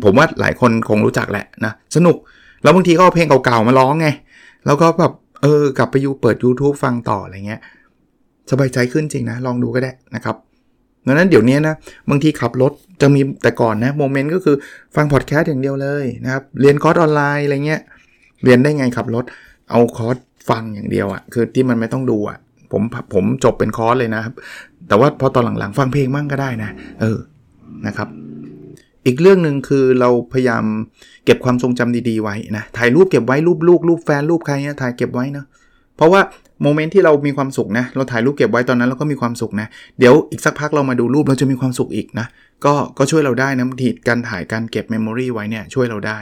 [0.04, 2.16] ผมว่าหลายคนคงรู้จักแหละนะ สนุก
[2.62, 4.08] แล้วบางทีก็เอาเพลงเก่าๆมาร้องไง
[4.66, 7.60] แล้วก็แบบเออกลับไปยูเปิด YouTube ฟังต่ออะไรเงี้ย
[8.50, 10.36] สบายใจขึ้นจริงนะ ลองดูก็ได้นะครับ
[11.06, 11.74] ดังนั้นเดี๋ยวนี้นะ
[12.10, 14.56] บางทีขับรถจะมีแต่ก่อนนะ moment ก็คือ
[14.96, 17.80] ฟังพอดแคสต์อย่างเดียวเลยนะครับเรียนคอร์สออนไลน์อะไรเงี้ย
[18.44, 19.24] เรียนได้ไงขับรถ
[19.70, 20.16] เอาคอร์ส
[20.50, 22.38] ฟังอย่างเดียวอะ่ะคือที่มันไม่ต้องดูอะ่ะ
[22.72, 22.82] ผม
[23.14, 24.34] ผมจบเป็นคอร์สเลยนะครับ
[24.88, 26.70] แต่ว่าพอตอนหลังๆ ฟังเพลงมั่งก็ได้นะ
[27.00, 27.18] เออ
[27.86, 28.08] นะครับ
[29.06, 30.64] อีกเรื่องหนึ่งคือเราพยายาม
[31.24, 35.44] เก็บความทรงจำดีๆไว้นะถ่ายรูปเก็บไว้รูปลูกรูปแฟนรูปใครเนี่ยถ่ายเก็บไว้นะ
[35.96, 36.20] เพราะว่า
[36.62, 39.66] moment ที่เรามีความสุขนะ เราถ่ายรูปเก็บไว้ตอนนั้นเราก็มีความสุขนะ
[39.98, 42.26] เดี๋ยวอีกสักพักเรามาดูรูปเราจะมีความสุขอีกนะ
[42.64, 46.18] ก็ก็ช่วยเราได้นะบางทีการถ่ายการเก็บ memory ไว้เนี่ยช่วยเราได้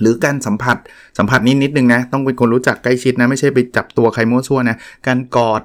[0.00, 0.76] หรือการสัมผัส
[1.18, 4.76] สัมผัสนิดนิดนึงนะ ต้องเป็นคนรู้จักใกล้ชิดนะ ไม่ใช่ไปจับตัวใครมั่วซั่วนะ
[5.06, 5.62] การกอด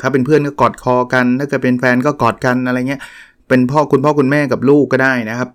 [0.00, 3.00] ถ้าเป็นเพื่อนก็กอดคอกัน ถ้าเกิดเป็นแฟนก็กอดกันอะไรเงี้ย
[3.48, 5.48] เป็นพ่อคุณพ่อคุณแม่กับลูกก็ได้นะครับ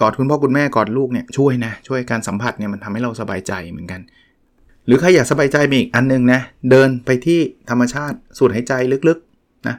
[0.00, 4.00] กอดคุณพ่อคุณแม่กอดลูกเนี่ยช่วยนะช่วยการสัมผัสเนี่ยมันทำให้เราสบายใจเหมือนกัน
[4.86, 7.38] หรือใครอยากสบายใจมีอีกอันนึงนะ เดินไปที่
[7.70, 8.72] ธรรมชาติสูดหายใจ
[9.08, 9.76] ลึกๆนะ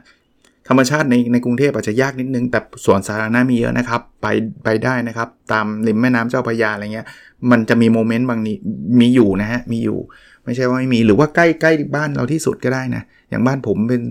[0.68, 4.26] ธรรมชาติในในกรุงเทพอาจจะยากนิดนึง แต่สวนสาธารณะมีเยอะนะครับ ไป
[4.64, 7.06] ไปได้นะครับ ตามริมแม่น้ำเจ้าพระยาอะไรเงี้ย
[7.50, 8.56] มันจะมีโมเมนต์บางนี้
[9.00, 9.98] มีอยู่นะฮะมีอยู่
[10.44, 14.02] ไม่ใช่ว่าไม่มีหรือว่าใกล้ใกล้บ้านเราที่สุดก็ได้นะ อย่างบ้านผมเป็น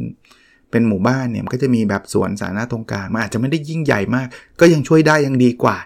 [0.71, 4.27] เป็นหมู่บ้านเนี่ยมันก็จะมีแบบสวนสาธารณะตรงกลางมันอาจจะไม่ได้ยิ่งใหญ่มาก
[4.59, 5.77] ก็ยังช่วยได้ยังดีกว่า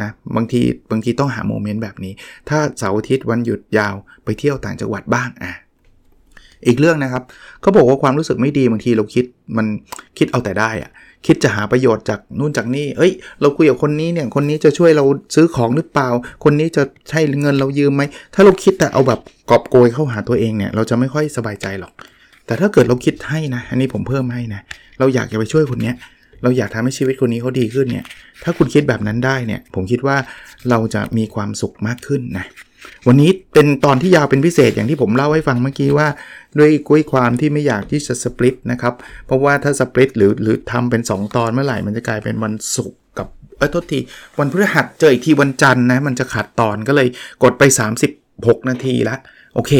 [0.00, 0.60] นะบางที
[0.90, 2.12] บางทีต้องหาโมเมนต์แบบนี้
[2.48, 5.52] ถ้าเสาร์อาทิตย์วันหยุดยาวไปเที่ยวต่างจังหวัดบ้างอะ
[6.66, 7.22] อีกเรื่องนะครับ
[7.60, 9.24] เขาบอกว่าความรู้สึกไม่ดีบางทีเราคิด
[9.56, 9.66] มัน
[10.18, 10.90] คิดเอาแต่ได้อะ
[11.26, 15.04] คิดจะหาประโยชน์จากนู่นจากนี่ เอ้ย เราคุยกับคนนี้เนี่ย คนนี้จะช่วยเรา
[15.34, 16.08] ซื้อของหรือเปล่า
[16.44, 18.02] คนนี้จะใช้เงินเรายืมไหม
[18.34, 19.20] ถ้าเราคิดแต่เอาแบบ
[19.50, 21.92] กอบโกยเข้าหาตัวเองเนี่ย เราจะไม่ค่อยสบายใจหรอก
[22.46, 24.60] แต่ถ้าเกิดเราคิดให้นะ อันนี้ผมเพิ่มให้นะ
[24.98, 25.94] เราอยากจะไปช่วยคนเนี้ย
[26.44, 28.04] เราอยากทำให้ชีวิตคนนี้เขาดีขึ้นเนี่ย
[28.42, 30.16] ถ้าคุณคิดแบบนั้นได้เนี่ย ผมคิดว่า
[30.70, 32.46] เราจะมีความสุขมากขึ้นนะ
[33.06, 36.08] วันนี้เป็นตอนที่ยาวเป็นพิเศษอย่างที่ผมเล่าให้ฟังเมื่อกี้ว่า
[36.58, 38.94] ด้วยกุ้ยความที่ไม่อยากที่จะสปลิตนะครับ
[39.26, 43.26] เพราะว่าถ้าสปลิตหรือหรือทำเป็น 2 ตอนเมื่อไหร่มันจะกลายเป็นวันศุกร์กับ
[43.58, 43.98] เออโทษที
[44.38, 47.08] วันพฤหัสเจออีกทีวันจันทร์นะมันจะขาดตอนก็เลย
[47.42, 47.62] กดไป
[48.16, 49.16] 36 นาทีละ
[49.54, 49.72] โอเค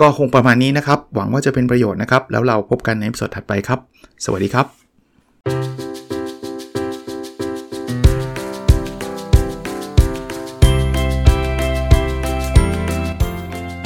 [0.00, 3.78] ก็คงประมาณนี้นะครับ หวังว่าจะเป็นประโยชน์นะครับ แล้วเราพบกันในสดถัดไปครับ
[4.24, 5.99] สวัสดีครับ